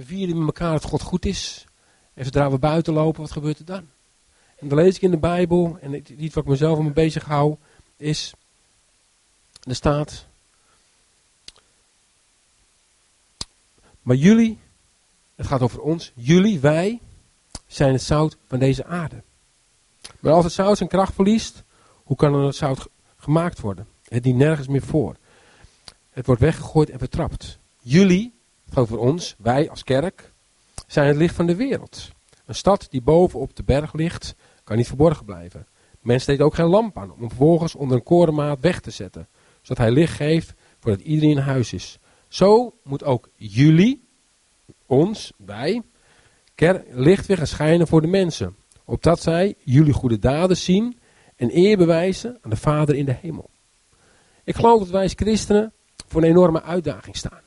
We 0.00 0.06
vieren 0.06 0.38
met 0.38 0.46
elkaar 0.46 0.72
dat 0.72 0.84
God 0.84 1.02
goed 1.02 1.26
is. 1.26 1.64
En 2.14 2.24
zodra 2.24 2.50
we 2.50 2.58
buiten 2.58 2.92
lopen, 2.92 3.20
wat 3.20 3.30
gebeurt 3.30 3.58
er 3.58 3.64
dan? 3.64 3.88
En 4.56 4.68
dan 4.68 4.78
lees 4.78 4.96
ik 4.96 5.02
in 5.02 5.10
de 5.10 5.18
Bijbel, 5.18 5.78
en 5.80 6.22
iets 6.22 6.34
wat 6.34 6.44
ik 6.44 6.50
mezelf 6.50 6.78
mee 6.78 6.92
bezig 6.92 7.24
hou, 7.24 7.56
is, 7.96 8.32
er 9.62 9.74
staat, 9.74 10.26
maar 14.02 14.16
jullie, 14.16 14.58
het 15.34 15.46
gaat 15.46 15.62
over 15.62 15.80
ons, 15.80 16.12
jullie, 16.14 16.60
wij, 16.60 17.00
zijn 17.66 17.92
het 17.92 18.02
zout 18.02 18.36
van 18.46 18.58
deze 18.58 18.84
aarde. 18.84 19.22
Maar 20.20 20.32
als 20.32 20.44
het 20.44 20.52
zout 20.52 20.76
zijn 20.76 20.88
kracht 20.88 21.14
verliest, 21.14 21.62
hoe 22.04 22.16
kan 22.16 22.32
dan 22.32 22.44
het 22.44 22.56
zout 22.56 22.88
gemaakt 23.16 23.60
worden? 23.60 23.86
Het 24.08 24.22
dient 24.22 24.38
nergens 24.38 24.68
meer 24.68 24.82
voor. 24.82 25.16
Het 26.10 26.26
wordt 26.26 26.40
weggegooid 26.40 26.90
en 26.90 26.98
vertrapt. 26.98 27.58
Jullie, 27.80 28.39
gaat 28.70 28.82
over 28.82 28.98
ons, 28.98 29.34
wij 29.38 29.70
als 29.70 29.84
kerk, 29.84 30.32
zijn 30.86 31.06
het 31.06 31.16
licht 31.16 31.34
van 31.34 31.46
de 31.46 31.56
wereld. 31.56 32.10
Een 32.46 32.54
stad 32.54 32.86
die 32.90 33.02
boven 33.02 33.40
op 33.40 33.56
de 33.56 33.62
berg 33.62 33.92
ligt, 33.92 34.34
kan 34.64 34.76
niet 34.76 34.86
verborgen 34.86 35.24
blijven. 35.24 35.66
Men 36.00 36.20
steekt 36.20 36.40
ook 36.40 36.54
geen 36.54 36.66
lamp 36.66 36.98
aan 36.98 37.12
om 37.12 37.28
vervolgens 37.28 37.74
onder 37.74 37.96
een 37.96 38.02
korenmaat 38.02 38.60
weg 38.60 38.80
te 38.80 38.90
zetten, 38.90 39.28
zodat 39.62 39.78
hij 39.78 39.90
licht 39.90 40.16
geeft 40.16 40.54
voordat 40.78 41.00
iedereen 41.00 41.36
in 41.36 41.42
huis 41.42 41.72
is. 41.72 41.98
Zo 42.28 42.74
moet 42.82 43.04
ook 43.04 43.28
jullie, 43.36 44.04
ons, 44.86 45.32
wij, 45.36 45.82
licht 46.90 47.26
weer 47.26 47.36
gaan 47.36 47.46
schijnen 47.46 47.86
voor 47.86 48.00
de 48.00 48.06
mensen, 48.06 48.56
opdat 48.84 49.20
zij 49.20 49.54
jullie 49.64 49.92
goede 49.92 50.18
daden 50.18 50.56
zien 50.56 50.98
en 51.36 51.56
eer 51.56 51.76
bewijzen 51.76 52.38
aan 52.40 52.50
de 52.50 52.56
Vader 52.56 52.94
in 52.94 53.04
de 53.04 53.16
hemel. 53.20 53.50
Ik 54.44 54.54
geloof 54.54 54.78
dat 54.78 54.88
wij 54.88 55.02
als 55.02 55.12
christenen 55.16 55.72
voor 56.08 56.22
een 56.22 56.28
enorme 56.28 56.62
uitdaging 56.62 57.16
staan. 57.16 57.40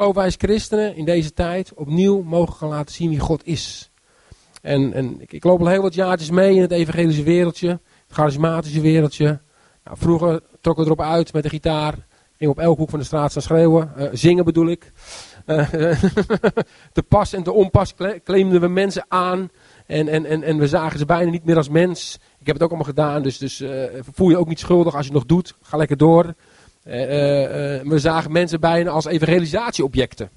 Geloof 0.00 0.14
wij 0.14 0.24
als 0.24 0.36
christenen 0.38 0.96
in 0.96 1.04
deze 1.04 1.32
tijd 1.32 1.74
opnieuw 1.74 2.22
mogen 2.22 2.54
gaan 2.54 2.68
laten 2.68 2.94
zien 2.94 3.08
wie 3.08 3.18
God 3.18 3.46
is. 3.46 3.90
En, 4.62 4.92
en 4.92 5.20
ik, 5.20 5.32
ik, 5.32 5.44
loop 5.44 5.60
al 5.60 5.66
heel 5.66 5.82
wat 5.82 5.94
jaartjes 5.94 6.30
mee 6.30 6.54
in 6.54 6.60
het 6.60 6.70
evangelische 6.70 7.22
wereldje, 7.22 7.68
het 7.68 7.80
charismatische 8.08 8.80
wereldje. 8.80 9.40
Nou, 9.84 9.96
vroeger 9.98 10.40
trokken 10.60 10.84
we 10.84 10.90
erop 10.90 11.06
uit 11.06 11.32
met 11.32 11.42
de 11.42 11.48
gitaar, 11.48 11.94
ging 12.36 12.50
op 12.50 12.58
elk 12.58 12.78
hoek 12.78 12.90
van 12.90 12.98
de 12.98 13.04
straat 13.04 13.30
staan 13.30 13.42
schreeuwen, 13.42 13.92
uh, 13.98 14.08
zingen 14.12 14.44
bedoel 14.44 14.68
ik. 14.68 14.92
Uh, 15.46 15.70
te 16.92 17.02
pas 17.08 17.32
en 17.32 17.42
te 17.42 17.52
onpas 17.52 17.94
claimden 18.24 18.60
we 18.60 18.68
mensen 18.68 19.04
aan 19.08 19.50
en, 19.86 20.08
en, 20.08 20.24
en, 20.24 20.42
en 20.42 20.58
we 20.58 20.68
zagen 20.68 20.98
ze 20.98 21.04
bijna 21.04 21.30
niet 21.30 21.44
meer 21.44 21.56
als 21.56 21.68
mens. 21.68 22.18
Ik 22.38 22.46
heb 22.46 22.54
het 22.54 22.62
ook 22.62 22.68
allemaal 22.68 22.88
gedaan, 22.88 23.22
dus, 23.22 23.38
dus 23.38 23.60
uh, 23.60 23.84
voel 24.12 24.28
je 24.28 24.36
ook 24.36 24.48
niet 24.48 24.58
schuldig 24.58 24.94
als 24.94 25.06
je 25.06 25.12
het 25.12 25.20
nog 25.20 25.28
doet. 25.28 25.54
Ga 25.62 25.76
lekker 25.76 25.96
door. 25.96 26.34
We 27.88 27.98
zagen 27.98 28.32
mensen 28.32 28.60
bijna 28.60 28.90
als 28.90 29.04
evangelisatieobjecten. 29.04 30.30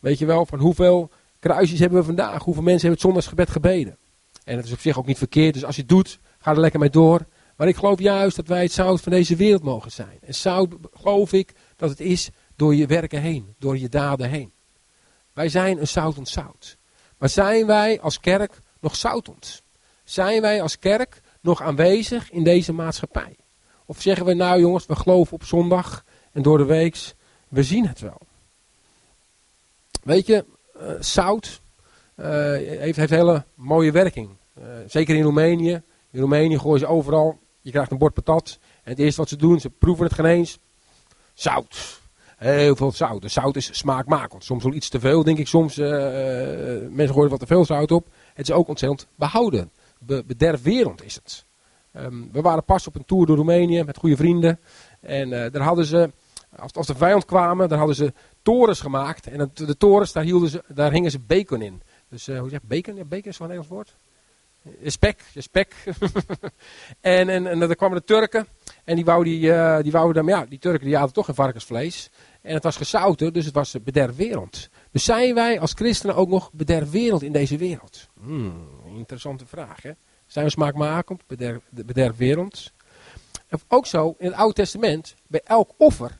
Weet 0.00 0.18
je 0.18 0.26
wel, 0.26 0.46
van 0.46 0.58
hoeveel 0.58 1.10
kruisjes 1.38 1.78
hebben 1.78 1.98
we 1.98 2.04
vandaag? 2.04 2.42
Hoeveel 2.42 2.62
mensen 2.62 2.88
hebben 2.88 2.90
het 2.90 3.00
zondagsgebed 3.00 3.50
gebeden? 3.50 3.96
En 4.44 4.56
het 4.56 4.66
is 4.66 4.72
op 4.72 4.80
zich 4.80 4.98
ook 4.98 5.06
niet 5.06 5.18
verkeerd, 5.18 5.54
dus 5.54 5.64
als 5.64 5.74
je 5.74 5.80
het 5.80 5.90
doet, 5.90 6.18
ga 6.38 6.50
er 6.50 6.60
lekker 6.60 6.80
mee 6.80 6.90
door. 6.90 7.26
Maar 7.56 7.68
ik 7.68 7.76
geloof 7.76 7.98
juist 7.98 8.36
dat 8.36 8.48
wij 8.48 8.62
het 8.62 8.72
zout 8.72 9.00
van 9.00 9.12
deze 9.12 9.36
wereld 9.36 9.62
mogen 9.62 9.90
zijn. 9.90 10.18
En 10.20 10.34
zout 10.34 10.74
geloof 10.92 11.32
ik 11.32 11.52
dat 11.76 11.90
het 11.90 12.00
is 12.00 12.30
door 12.56 12.74
je 12.74 12.86
werken 12.86 13.20
heen, 13.20 13.54
door 13.58 13.78
je 13.78 13.88
daden 13.88 14.28
heen. 14.28 14.52
Wij 15.32 15.48
zijn 15.48 15.80
een 15.80 15.88
zoutend 15.88 16.28
zout. 16.28 16.78
Maar 17.18 17.28
zijn 17.28 17.66
wij 17.66 18.00
als 18.00 18.20
kerk 18.20 18.58
nog 18.80 18.96
zoutend? 18.96 19.62
Zijn 20.04 20.40
wij 20.40 20.62
als 20.62 20.78
kerk 20.78 21.20
nog 21.40 21.62
aanwezig 21.62 22.30
in 22.30 22.44
deze 22.44 22.72
maatschappij? 22.72 23.36
Of 23.90 24.00
zeggen 24.00 24.26
we 24.26 24.34
nou 24.34 24.60
jongens, 24.60 24.86
we 24.86 24.96
geloven 24.96 25.32
op 25.32 25.44
zondag 25.44 26.04
en 26.32 26.42
door 26.42 26.58
de 26.58 26.64
weeks, 26.64 27.14
we 27.48 27.62
zien 27.62 27.86
het 27.86 28.00
wel. 28.00 28.20
Weet 30.02 30.26
je, 30.26 30.44
uh, 30.76 30.90
zout 31.00 31.60
uh, 32.16 32.26
heeft, 32.54 32.96
heeft 32.96 33.10
hele 33.10 33.44
mooie 33.54 33.92
werking. 33.92 34.28
Uh, 34.58 34.64
zeker 34.86 35.16
in 35.16 35.22
Roemenië. 35.22 35.82
In 36.10 36.20
Roemenië 36.20 36.58
gooien 36.58 36.78
ze 36.78 36.86
overal, 36.86 37.38
je 37.60 37.70
krijgt 37.70 37.90
een 37.90 37.98
bord 37.98 38.14
patat. 38.14 38.58
En 38.82 38.90
het 38.90 38.98
eerste 38.98 39.20
wat 39.20 39.28
ze 39.28 39.36
doen, 39.36 39.60
ze 39.60 39.70
proeven 39.70 40.04
het 40.04 40.14
geen 40.14 40.24
eens. 40.24 40.58
Zout. 41.34 42.00
Heel 42.36 42.76
veel 42.76 42.92
zout. 42.92 43.22
Dus 43.22 43.32
zout 43.32 43.56
is 43.56 43.78
smaakmakend. 43.78 44.44
Soms 44.44 44.64
wel 44.64 44.72
iets 44.72 44.88
te 44.88 45.00
veel, 45.00 45.24
denk 45.24 45.38
ik. 45.38 45.46
Soms 45.46 45.76
mensen 45.76 47.14
gooien 47.14 47.30
wat 47.30 47.40
te 47.40 47.46
veel 47.46 47.64
zout 47.64 47.90
op. 47.90 48.06
Het 48.34 48.48
is 48.48 48.54
ook 48.54 48.68
ontzettend 48.68 49.06
behouden. 49.14 49.70
Be 49.98 50.24
is 51.04 51.14
het. 51.14 51.48
Um, 51.96 52.28
we 52.32 52.40
waren 52.40 52.64
pas 52.64 52.86
op 52.86 52.94
een 52.94 53.04
tour 53.04 53.26
door 53.26 53.36
Roemenië 53.36 53.82
met 53.82 53.96
goede 53.96 54.16
vrienden. 54.16 54.60
En 55.00 55.30
daar 55.30 55.62
hadden 55.62 55.84
ze, 55.84 56.10
als, 56.56 56.72
als 56.72 56.86
de 56.86 56.94
vijand 56.94 57.24
kwamen, 57.24 57.68
daar 57.68 57.78
hadden 57.78 57.96
ze 57.96 58.12
torens 58.42 58.80
gemaakt. 58.80 59.26
En 59.26 59.50
de, 59.54 59.76
torens, 59.76 60.12
daar, 60.12 60.24
hielden 60.24 60.48
ze, 60.48 60.62
daar 60.68 60.92
hingen 60.92 61.10
ze 61.10 61.18
bacon 61.18 61.62
in. 61.62 61.82
Dus 62.08 62.28
uh, 62.28 62.38
hoe 62.38 62.48
zeg 62.48 62.60
je 62.60 62.66
bacon? 62.66 63.08
Bacon 63.08 63.30
is 63.30 63.38
wel 63.38 63.48
een 63.48 63.54
Engels 63.54 63.68
woord. 63.68 63.96
Spek, 64.84 65.24
spek. 65.34 65.74
en, 67.00 67.28
en, 67.28 67.46
en 67.46 67.58
dan 67.58 67.74
kwamen 67.74 67.98
de 67.98 68.04
Turken. 68.04 68.46
En 68.84 68.96
die 68.96 69.04
wouden, 69.04 69.32
die, 69.32 69.82
die 69.82 69.92
wouden 69.92 70.26
dan, 70.26 70.38
ja, 70.38 70.46
die 70.46 70.58
Turken 70.58 70.86
die 70.86 70.96
hadden 70.96 71.14
toch 71.14 71.24
geen 71.24 71.34
varkensvlees. 71.34 72.10
En 72.42 72.54
het 72.54 72.62
was 72.62 72.76
gezouten, 72.76 73.32
dus 73.32 73.44
het 73.44 73.54
was 73.54 73.76
bederfwereld. 73.82 74.68
Dus 74.90 75.04
zijn 75.04 75.34
wij 75.34 75.60
als 75.60 75.72
christenen 75.72 76.16
ook 76.16 76.28
nog 76.28 76.52
bederfwereld 76.52 77.22
in 77.22 77.32
deze 77.32 77.56
wereld? 77.56 78.08
Hmm, 78.20 78.68
interessante 78.96 79.46
vraag, 79.46 79.82
hè? 79.82 79.90
Zijn 80.30 80.44
we 80.44 80.50
smaakmakend, 80.50 81.26
bederf, 81.26 81.62
bederfwereld? 81.70 82.72
Ook 83.68 83.86
zo, 83.86 84.14
in 84.18 84.26
het 84.26 84.34
Oude 84.34 84.54
Testament, 84.54 85.14
bij 85.26 85.40
elk 85.44 85.70
offer 85.76 86.18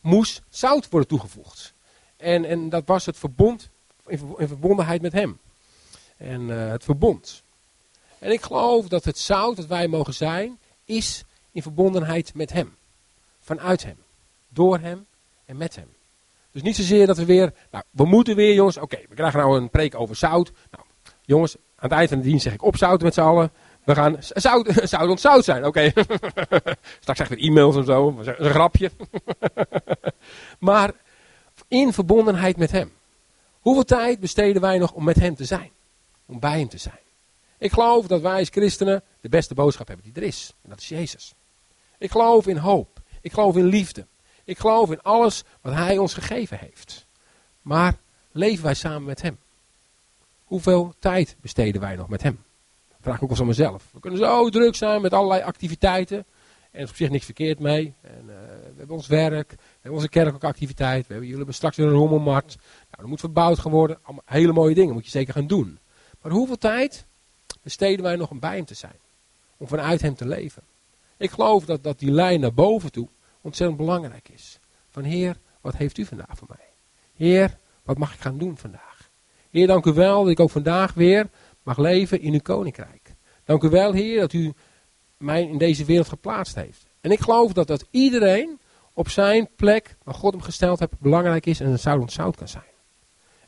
moest 0.00 0.42
zout 0.48 0.88
worden 0.88 1.08
toegevoegd. 1.08 1.74
En, 2.16 2.44
en 2.44 2.68
dat 2.68 2.82
was 2.86 3.06
het 3.06 3.16
verbond, 3.16 3.70
in, 4.06 4.18
verbondenheid 4.38 5.02
met 5.02 5.12
hem. 5.12 5.38
En 6.16 6.40
uh, 6.40 6.70
het 6.70 6.84
verbond. 6.84 7.42
En 8.18 8.30
ik 8.30 8.42
geloof 8.42 8.88
dat 8.88 9.04
het 9.04 9.18
zout 9.18 9.56
dat 9.56 9.66
wij 9.66 9.88
mogen 9.88 10.14
zijn, 10.14 10.58
is 10.84 11.24
in 11.52 11.62
verbondenheid 11.62 12.34
met 12.34 12.52
hem. 12.52 12.76
Vanuit 13.40 13.84
hem. 13.84 13.96
Door 14.48 14.78
hem 14.78 15.06
en 15.44 15.56
met 15.56 15.76
hem. 15.76 15.94
Dus 16.50 16.62
niet 16.62 16.76
zozeer 16.76 17.06
dat 17.06 17.16
we 17.16 17.24
weer, 17.24 17.54
nou, 17.70 17.84
we 17.90 18.04
moeten 18.04 18.36
weer 18.36 18.54
jongens, 18.54 18.76
oké, 18.76 18.98
we 19.08 19.14
krijgen 19.14 19.40
nou 19.40 19.56
een 19.56 19.70
preek 19.70 19.94
over 19.94 20.16
zout. 20.16 20.52
Nou, 20.70 20.84
jongens, 21.22 21.56
het 21.84 21.92
eind 21.92 22.08
van 22.08 22.18
de 22.18 22.24
dienst 22.24 22.42
zeg 22.42 22.52
ik 22.52 22.62
opzouten 22.62 23.04
met 23.04 23.14
z'n 23.14 23.20
allen. 23.20 23.50
We 23.84 23.94
gaan 23.94 24.16
zout, 24.20 24.70
zout 24.84 25.08
ontzout 25.08 25.44
zijn. 25.44 25.64
Oké. 25.64 25.92
Okay. 25.92 26.04
Straks 27.00 27.20
ik 27.20 27.26
weer 27.26 27.38
e-mails 27.38 27.76
en 27.76 27.84
zo. 27.84 28.18
Een 28.18 28.50
grapje. 28.50 28.90
maar 30.58 30.92
in 31.68 31.92
verbondenheid 31.92 32.56
met 32.56 32.70
hem. 32.70 32.92
Hoeveel 33.60 33.84
tijd 33.84 34.20
besteden 34.20 34.62
wij 34.62 34.78
nog 34.78 34.92
om 34.92 35.04
met 35.04 35.16
hem 35.16 35.34
te 35.34 35.44
zijn? 35.44 35.70
Om 36.26 36.40
bij 36.40 36.58
hem 36.58 36.68
te 36.68 36.78
zijn. 36.78 37.02
Ik 37.58 37.72
geloof 37.72 38.06
dat 38.06 38.20
wij 38.20 38.38
als 38.38 38.48
christenen 38.48 39.02
de 39.20 39.28
beste 39.28 39.54
boodschap 39.54 39.86
hebben 39.86 40.06
die 40.06 40.22
er 40.22 40.28
is. 40.28 40.54
En 40.62 40.70
dat 40.70 40.80
is 40.80 40.88
Jezus. 40.88 41.34
Ik 41.98 42.10
geloof 42.10 42.46
in 42.46 42.56
hoop. 42.56 43.00
Ik 43.20 43.32
geloof 43.32 43.56
in 43.56 43.64
liefde. 43.64 44.06
Ik 44.44 44.58
geloof 44.58 44.90
in 44.90 45.02
alles 45.02 45.44
wat 45.60 45.74
hij 45.74 45.98
ons 45.98 46.14
gegeven 46.14 46.58
heeft. 46.58 47.06
Maar 47.62 47.96
leven 48.32 48.64
wij 48.64 48.74
samen 48.74 49.04
met 49.04 49.22
hem? 49.22 49.38
Hoeveel 50.44 50.94
tijd 50.98 51.36
besteden 51.40 51.80
wij 51.80 51.96
nog 51.96 52.08
met 52.08 52.22
hem? 52.22 52.38
vraag 53.04 53.16
ik 53.16 53.22
ook 53.22 53.28
wel 53.28 53.38
aan 53.38 53.46
mezelf. 53.46 53.88
We 53.92 54.00
kunnen 54.00 54.18
zo 54.18 54.48
druk 54.48 54.74
zijn 54.74 55.00
met 55.00 55.12
allerlei 55.12 55.42
activiteiten. 55.42 56.16
En 56.16 56.80
er 56.80 56.80
is 56.80 56.90
op 56.90 56.96
zich 56.96 57.10
niks 57.10 57.24
verkeerd 57.24 57.58
mee. 57.58 57.94
En, 58.00 58.20
uh, 58.20 58.34
we 58.62 58.74
hebben 58.76 58.96
ons 58.96 59.06
werk, 59.06 59.50
we 59.50 59.56
hebben 59.72 59.92
onze 59.92 60.08
kerkelijke 60.08 60.46
activiteit. 60.46 61.00
We 61.00 61.06
hebben, 61.06 61.22
jullie 61.22 61.36
hebben 61.36 61.54
straks 61.54 61.76
weer 61.76 61.86
een 61.86 61.92
rommelmarkt. 61.92 62.56
Nou, 62.56 62.96
dat 62.96 63.06
moet 63.06 63.20
verbouwd 63.20 63.58
gaan 63.58 63.70
worden. 63.70 63.98
Hele 64.24 64.52
mooie 64.52 64.74
dingen, 64.74 64.94
moet 64.94 65.04
je 65.04 65.10
zeker 65.10 65.32
gaan 65.32 65.46
doen. 65.46 65.78
Maar 66.22 66.32
hoeveel 66.32 66.58
tijd 66.58 67.04
besteden 67.62 68.04
wij 68.04 68.16
nog 68.16 68.30
om 68.30 68.40
bij 68.40 68.56
hem 68.56 68.64
te 68.64 68.74
zijn? 68.74 68.98
Om 69.56 69.68
vanuit 69.68 70.02
hem 70.02 70.14
te 70.14 70.26
leven? 70.26 70.62
Ik 71.16 71.30
geloof 71.30 71.64
dat, 71.64 71.82
dat 71.82 71.98
die 71.98 72.10
lijn 72.10 72.40
naar 72.40 72.54
boven 72.54 72.92
toe 72.92 73.08
ontzettend 73.40 73.78
belangrijk 73.78 74.28
is. 74.28 74.58
Van 74.90 75.02
Heer, 75.02 75.36
wat 75.60 75.76
heeft 75.76 75.98
u 75.98 76.04
vandaag 76.04 76.36
voor 76.38 76.48
mij? 76.48 76.66
Heer, 77.16 77.58
wat 77.82 77.98
mag 77.98 78.14
ik 78.14 78.20
gaan 78.20 78.38
doen 78.38 78.56
vandaag? 78.56 78.93
Heer, 79.54 79.66
dank 79.66 79.86
u 79.86 79.92
wel 79.92 80.22
dat 80.22 80.30
ik 80.30 80.40
ook 80.40 80.50
vandaag 80.50 80.94
weer 80.94 81.28
mag 81.62 81.78
leven 81.78 82.20
in 82.20 82.32
uw 82.32 82.40
koninkrijk. 82.40 83.14
Dank 83.44 83.62
u 83.62 83.68
wel, 83.68 83.92
Heer, 83.92 84.20
dat 84.20 84.32
u 84.32 84.52
mij 85.16 85.42
in 85.42 85.58
deze 85.58 85.84
wereld 85.84 86.08
geplaatst 86.08 86.54
heeft. 86.54 86.86
En 87.00 87.10
ik 87.10 87.20
geloof 87.20 87.52
dat 87.52 87.66
dat 87.66 87.86
iedereen 87.90 88.58
op 88.92 89.08
zijn 89.08 89.48
plek, 89.56 89.96
waar 90.02 90.14
God 90.14 90.32
hem 90.32 90.42
gesteld 90.42 90.78
heeft, 90.78 90.98
belangrijk 90.98 91.46
is 91.46 91.60
en 91.60 91.66
een 91.66 91.78
zout 91.78 92.12
zout 92.12 92.36
kan 92.36 92.48
zijn. 92.48 92.64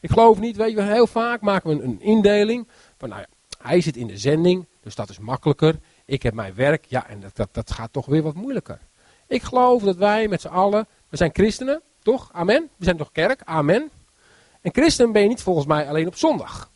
Ik 0.00 0.10
geloof 0.10 0.38
niet, 0.38 0.56
weet 0.56 0.72
je, 0.72 0.82
heel 0.82 1.06
vaak 1.06 1.40
maken 1.40 1.76
we 1.76 1.84
een 1.84 2.00
indeling 2.00 2.68
van, 2.98 3.08
nou 3.08 3.20
ja, 3.20 3.26
hij 3.58 3.80
zit 3.80 3.96
in 3.96 4.06
de 4.06 4.18
zending, 4.18 4.66
dus 4.80 4.94
dat 4.94 5.08
is 5.08 5.18
makkelijker. 5.18 5.78
Ik 6.04 6.22
heb 6.22 6.34
mijn 6.34 6.54
werk, 6.54 6.84
ja, 6.84 7.08
en 7.08 7.20
dat, 7.20 7.36
dat, 7.36 7.48
dat 7.52 7.70
gaat 7.70 7.92
toch 7.92 8.06
weer 8.06 8.22
wat 8.22 8.34
moeilijker. 8.34 8.78
Ik 9.26 9.42
geloof 9.42 9.82
dat 9.82 9.96
wij 9.96 10.28
met 10.28 10.40
z'n 10.40 10.48
allen, 10.48 10.86
we 11.08 11.16
zijn 11.16 11.30
christenen, 11.32 11.82
toch? 12.02 12.28
Amen. 12.32 12.68
We 12.76 12.84
zijn 12.84 12.96
toch 12.96 13.12
kerk? 13.12 13.40
Amen. 13.44 13.90
En 14.66 14.72
christen 14.72 15.12
ben 15.12 15.22
je 15.22 15.28
niet 15.28 15.42
volgens 15.42 15.66
mij 15.66 15.88
alleen 15.88 16.06
op 16.06 16.16
zondag. 16.16 16.72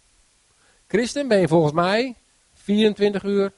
Christen 0.86 1.28
ben 1.28 1.40
je 1.40 1.48
volgens 1.48 1.72
mij 1.72 2.16
24 2.52 3.22
uur, 3.22 3.52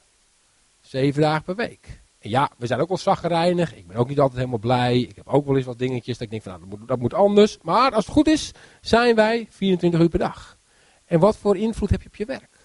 7 0.81 1.21
dagen 1.21 1.43
per 1.43 1.55
week. 1.55 2.01
En 2.19 2.29
ja, 2.29 2.51
we 2.57 2.67
zijn 2.67 2.79
ook 2.79 2.87
wel 2.87 2.97
zaggerijnig. 2.97 3.75
Ik 3.75 3.87
ben 3.87 3.97
ook 3.97 4.07
niet 4.07 4.19
altijd 4.19 4.37
helemaal 4.37 4.59
blij. 4.59 4.99
Ik 4.99 5.15
heb 5.15 5.27
ook 5.27 5.45
wel 5.45 5.57
eens 5.57 5.65
wat 5.65 5.79
dingetjes 5.79 6.17
dat 6.17 6.23
ik 6.23 6.29
denk 6.29 6.43
van, 6.43 6.51
nou, 6.51 6.69
dat 6.69 6.79
moet, 6.79 6.87
dat 6.87 6.99
moet 6.99 7.13
anders. 7.13 7.57
Maar 7.61 7.91
als 7.91 8.05
het 8.05 8.13
goed 8.13 8.27
is, 8.27 8.51
zijn 8.81 9.15
wij 9.15 9.47
24 9.49 9.99
uur 9.99 10.09
per 10.09 10.19
dag. 10.19 10.57
En 11.05 11.19
wat 11.19 11.37
voor 11.37 11.57
invloed 11.57 11.89
heb 11.89 12.01
je 12.01 12.07
op 12.07 12.15
je 12.15 12.25
werk? 12.25 12.57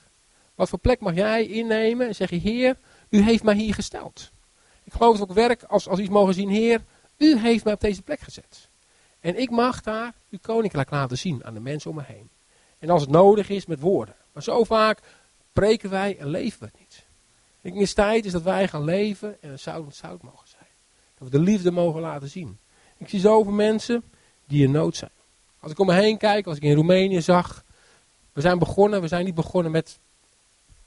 Wat 0.55 0.69
voor 0.69 0.79
plek 0.79 1.01
mag 1.01 1.15
jij 1.15 1.47
innemen 1.47 2.07
en 2.07 2.15
zeg 2.15 2.31
je, 2.31 2.37
Heer, 2.37 2.77
u 3.09 3.23
heeft 3.23 3.43
mij 3.43 3.55
hier 3.55 3.75
gesteld. 3.75 4.31
Ik 4.85 4.93
geloof 4.93 5.19
dat 5.19 5.29
ook 5.29 5.35
werk 5.35 5.63
als, 5.63 5.89
als 5.89 5.99
iets 5.99 6.09
mogen 6.09 6.35
zien, 6.35 6.49
Heer, 6.49 6.85
u 7.17 7.39
heeft 7.39 7.65
mij 7.65 7.73
op 7.73 7.81
deze 7.81 8.03
plek 8.03 8.21
gezet. 8.21 8.68
En 9.29 9.41
ik 9.41 9.51
mag 9.51 9.81
daar 9.81 10.15
uw 10.31 10.39
koninkrijk 10.43 10.91
laten 10.91 11.19
zien 11.19 11.45
aan 11.45 11.55
de 11.55 11.61
mensen 11.61 11.91
om 11.91 11.97
me 11.97 12.03
heen. 12.07 12.31
En 12.79 12.91
als 12.91 13.01
het 13.01 13.11
nodig 13.11 13.49
is 13.49 13.67
met 13.67 13.81
woorden. 13.81 14.15
Maar 14.33 14.43
zo 14.43 14.65
vaak 14.65 15.01
preken 15.53 15.91
wij 15.91 16.19
en 16.19 16.29
leven 16.29 16.61
we 16.61 16.65
het 16.65 16.79
niet. 16.79 17.05
Ik 17.61 17.75
denk, 17.75 17.87
tijd 17.87 18.25
is 18.25 18.33
dat 18.33 18.43
wij 18.43 18.69
gaan 18.69 18.85
leven 18.85 19.43
en 19.43 19.51
een 19.51 19.59
zout 19.59 19.95
zout 19.95 20.23
mogen 20.23 20.49
zijn. 20.49 20.71
Dat 21.19 21.29
we 21.29 21.39
de 21.39 21.45
liefde 21.45 21.71
mogen 21.71 22.01
laten 22.01 22.29
zien. 22.29 22.59
Ik 22.97 23.09
zie 23.09 23.21
zoveel 23.21 23.53
mensen 23.53 24.03
die 24.47 24.65
in 24.65 24.71
nood 24.71 24.97
zijn. 24.97 25.11
Als 25.59 25.73
ik 25.73 25.79
om 25.79 25.87
me 25.87 25.95
heen 25.95 26.19
kijk, 26.19 26.47
als 26.47 26.57
ik 26.57 26.63
in 26.63 26.75
Roemenië 26.75 27.23
zag. 27.23 27.65
We 28.33 28.41
zijn 28.41 28.59
begonnen, 28.59 29.01
we 29.01 29.09
zijn 29.09 29.25
niet 29.25 29.35
begonnen 29.35 29.73
met 29.73 29.99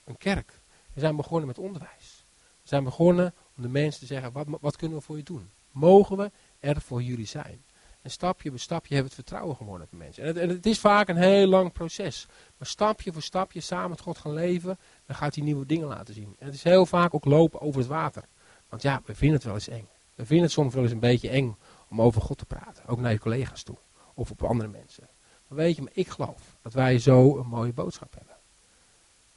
een 0.04 0.18
kerk. 0.18 0.60
We 0.94 1.00
zijn 1.00 1.16
begonnen 1.16 1.48
met 1.48 1.58
onderwijs. 1.58 2.26
We 2.62 2.68
zijn 2.68 2.84
begonnen 2.84 3.34
om 3.58 3.64
de 3.64 3.70
mensen 3.70 4.00
te 4.00 4.06
zeggen, 4.06 4.32
wat, 4.32 4.48
wat 4.62 4.76
kunnen 4.76 4.98
we 4.98 5.04
voor 5.04 5.18
je 5.18 5.24
doen? 5.24 5.50
Mogen 5.72 6.18
we 6.18 6.32
er 6.60 6.82
voor 6.82 7.02
jullie 7.02 7.28
zijn? 7.28 7.64
En 8.02 8.12
stapje 8.12 8.50
voor 8.50 8.60
stapje 8.60 8.94
hebben 8.94 9.12
we 9.12 9.18
het 9.18 9.28
vertrouwen 9.28 9.56
gewonnen 9.56 9.88
met 9.92 10.00
mensen. 10.00 10.24
En 10.24 10.36
het, 10.36 10.50
het, 10.50 10.66
is 10.66 10.80
vaak 10.80 11.08
een 11.08 11.18
heel 11.18 11.48
lang 11.48 11.72
proces. 11.72 12.28
Maar 12.58 12.68
stapje 12.68 13.14
voor 13.14 13.22
stapje 13.22 13.60
samen 13.60 13.90
met 13.90 14.02
God 14.02 14.18
gaan 14.18 14.34
leven, 14.34 14.80
dan 15.06 15.16
gaat 15.16 15.36
hij 15.36 15.44
nieuwe 15.44 15.66
dingen 15.66 15.88
laten 15.88 16.14
zien. 16.14 16.36
En 16.40 16.46
het 16.46 16.56
is 16.56 16.64
heel 16.64 16.86
vaak 16.86 17.14
ook 17.14 17.26
lopen 17.26 17.62
over 17.62 17.80
het 17.80 17.90
water. 17.90 18.24
Want 18.70 18.82
ja, 18.82 19.02
we 19.06 19.16
vinden 19.16 19.38
het 19.38 19.46
wel 19.46 19.54
eens 19.54 19.68
eng. 19.68 19.88
We 20.16 20.26
vinden 20.26 20.46
het 20.46 20.54
soms 20.54 20.74
wel 20.74 20.84
eens 20.84 20.92
een 20.92 21.00
beetje 21.00 21.30
eng 21.30 21.58
om 21.90 22.02
over 22.02 22.22
God 22.22 22.38
te 22.38 22.46
praten. 22.46 22.88
Ook 22.88 23.00
naar 23.00 23.12
je 23.12 23.20
collega's 23.20 23.64
toe. 23.64 23.78
Of 24.14 24.32
op 24.32 24.44
andere 24.44 24.70
mensen. 24.70 25.10
Maar 25.48 25.58
weet 25.58 25.76
je, 25.76 25.82
maar 25.82 25.92
ik 25.94 26.08
geloof 26.08 26.58
dat 26.62 26.74
wij 26.74 27.00
zo 27.00 27.38
een 27.38 27.48
mooie 27.48 27.74
boodschap 27.74 28.14
hebben. 28.18 28.36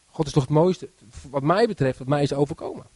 God 0.06 0.26
is 0.26 0.32
toch 0.32 0.43
het 0.43 0.52
mooiste, 0.52 0.90
wat 1.31 1.43
mij 1.43 1.67
betreft, 1.67 1.99
wat 1.99 2.08
mij 2.08 2.22
is 2.22 2.32
overkomen. 2.32 2.87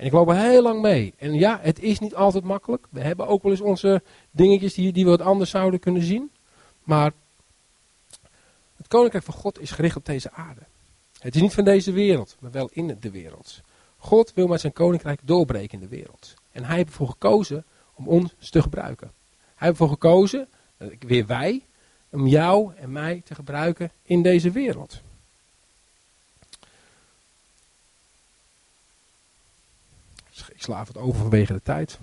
En 0.00 0.06
ik 0.06 0.12
loop 0.12 0.28
er 0.28 0.36
heel 0.36 0.62
lang 0.62 0.82
mee. 0.82 1.14
En 1.16 1.34
ja, 1.34 1.58
het 1.62 1.82
is 1.82 1.98
niet 1.98 2.14
altijd 2.14 2.44
makkelijk. 2.44 2.86
We 2.90 3.00
hebben 3.00 3.26
ook 3.26 3.42
wel 3.42 3.52
eens 3.52 3.60
onze 3.60 4.02
dingetjes 4.30 4.74
die, 4.74 4.92
die 4.92 5.04
we 5.04 5.10
wat 5.10 5.20
anders 5.20 5.50
zouden 5.50 5.80
kunnen 5.80 6.02
zien. 6.02 6.30
Maar 6.84 7.12
het 8.76 8.88
koninkrijk 8.88 9.24
van 9.24 9.34
God 9.34 9.60
is 9.60 9.70
gericht 9.70 9.96
op 9.96 10.04
deze 10.04 10.32
aarde. 10.32 10.60
Het 11.18 11.34
is 11.34 11.40
niet 11.40 11.54
van 11.54 11.64
deze 11.64 11.92
wereld, 11.92 12.36
maar 12.38 12.50
wel 12.50 12.68
in 12.72 12.96
de 13.00 13.10
wereld. 13.10 13.60
God 13.96 14.32
wil 14.34 14.46
met 14.46 14.60
zijn 14.60 14.72
koninkrijk 14.72 15.20
doorbreken 15.24 15.80
in 15.80 15.88
de 15.88 15.96
wereld. 15.96 16.34
En 16.52 16.64
hij 16.64 16.76
heeft 16.76 16.88
ervoor 16.88 17.08
gekozen 17.08 17.64
om 17.94 18.08
ons 18.08 18.34
te 18.50 18.62
gebruiken. 18.62 19.12
Hij 19.54 19.68
heeft 19.68 19.80
ervoor 19.80 19.88
gekozen, 19.88 20.48
weer 20.98 21.26
wij, 21.26 21.66
om 22.10 22.26
jou 22.26 22.72
en 22.74 22.92
mij 22.92 23.22
te 23.24 23.34
gebruiken 23.34 23.90
in 24.02 24.22
deze 24.22 24.50
wereld. 24.50 25.02
Ik 30.48 30.62
sla 30.62 30.84
het 30.84 30.96
over 30.96 31.20
vanwege 31.20 31.52
de 31.52 31.62
tijd. 31.62 31.98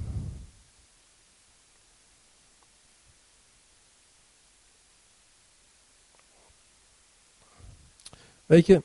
Weet 8.46 8.66
je, 8.66 8.84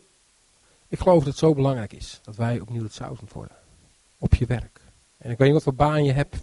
ik 0.88 0.98
geloof 0.98 1.18
dat 1.18 1.26
het 1.26 1.38
zo 1.38 1.54
belangrijk 1.54 1.92
is 1.92 2.20
dat 2.22 2.36
wij 2.36 2.60
opnieuw 2.60 2.82
het 2.82 2.94
zout 2.94 3.20
moeten 3.20 3.36
worden. 3.36 3.56
Op 4.18 4.34
je 4.34 4.46
werk. 4.46 4.80
En 5.18 5.30
ik 5.30 5.38
weet 5.38 5.46
niet 5.46 5.52
wat 5.52 5.62
voor 5.62 5.74
baan 5.74 6.04
je 6.04 6.12
hebt. 6.12 6.36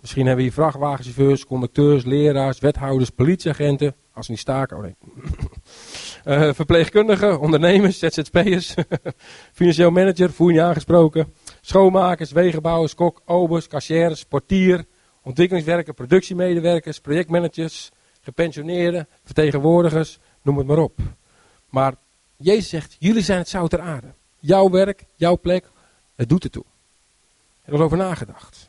Misschien 0.00 0.26
hebben 0.26 0.44
hier 0.44 0.52
vrachtwagenchauffeurs, 0.52 1.46
conducteurs, 1.46 2.04
leraars, 2.04 2.58
wethouders, 2.58 3.10
politieagenten. 3.10 3.94
Als 4.12 4.28
niet 4.28 4.38
staken, 4.38 4.76
oh 4.76 4.82
nee. 4.82 4.96
uh, 6.24 6.52
verpleegkundigen, 6.60 7.40
ondernemers, 7.40 7.98
ZZP'ers, 7.98 8.74
financieel 9.52 9.90
manager, 9.90 10.32
voer 10.32 10.52
je 10.52 10.62
aangesproken. 10.62 11.32
Schoonmakers, 11.66 12.30
wegenbouwers, 12.30 12.94
kok, 12.94 13.22
obers, 13.24 13.66
kassiers, 13.66 14.24
portier, 14.24 14.84
ontwikkelingswerker, 15.22 15.94
productiemedewerkers, 15.94 17.00
projectmanagers, 17.00 17.90
gepensioneerden, 18.20 19.08
vertegenwoordigers, 19.24 20.18
noem 20.42 20.58
het 20.58 20.66
maar 20.66 20.78
op. 20.78 20.98
Maar 21.68 21.94
Jezus 22.36 22.68
zegt, 22.68 22.96
jullie 22.98 23.22
zijn 23.22 23.38
het 23.38 23.48
zout 23.48 23.70
ter 23.70 23.80
aarde. 23.80 24.06
Jouw 24.38 24.70
werk, 24.70 25.04
jouw 25.14 25.38
plek, 25.38 25.70
het 26.14 26.28
doet 26.28 26.44
ertoe. 26.44 26.64
Er 27.64 27.72
is 27.72 27.80
over 27.80 27.96
nagedacht. 27.96 28.68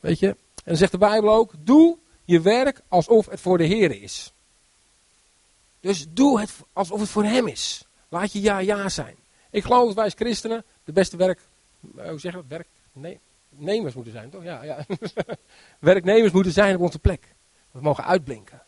Weet 0.00 0.18
je? 0.18 0.28
En 0.28 0.36
dan 0.64 0.76
zegt 0.76 0.92
de 0.92 0.98
Bijbel 0.98 1.34
ook, 1.34 1.52
doe 1.58 1.96
je 2.24 2.40
werk 2.40 2.80
alsof 2.88 3.26
het 3.26 3.40
voor 3.40 3.58
de 3.58 3.64
Heer 3.64 4.02
is. 4.02 4.32
Dus 5.80 6.06
doe 6.08 6.40
het 6.40 6.52
alsof 6.72 7.00
het 7.00 7.08
voor 7.08 7.24
Hem 7.24 7.46
is. 7.46 7.84
Laat 8.08 8.32
je 8.32 8.40
ja, 8.40 8.58
ja 8.58 8.88
zijn. 8.88 9.16
Ik 9.50 9.62
geloof 9.62 9.86
dat 9.86 9.94
wij 9.94 10.04
als 10.04 10.14
christenen 10.14 10.64
de 10.84 10.92
beste 10.92 11.16
werk, 11.16 11.40
hoe 11.94 12.18
zeg 12.18 12.32
je 12.32 12.38
dat, 12.38 12.44
werk, 12.48 12.68
nee, 12.92 13.20
nemers 13.48 13.94
moeten 13.94 14.12
zijn, 14.12 14.30
toch? 14.30 14.42
Ja, 14.42 14.62
ja. 14.64 14.86
Werknemers 15.78 16.32
moeten 16.32 16.52
zijn 16.52 16.74
op 16.74 16.80
onze 16.80 16.98
plek. 16.98 17.34
We 17.70 17.80
mogen 17.80 18.04
uitblinken. 18.04 18.62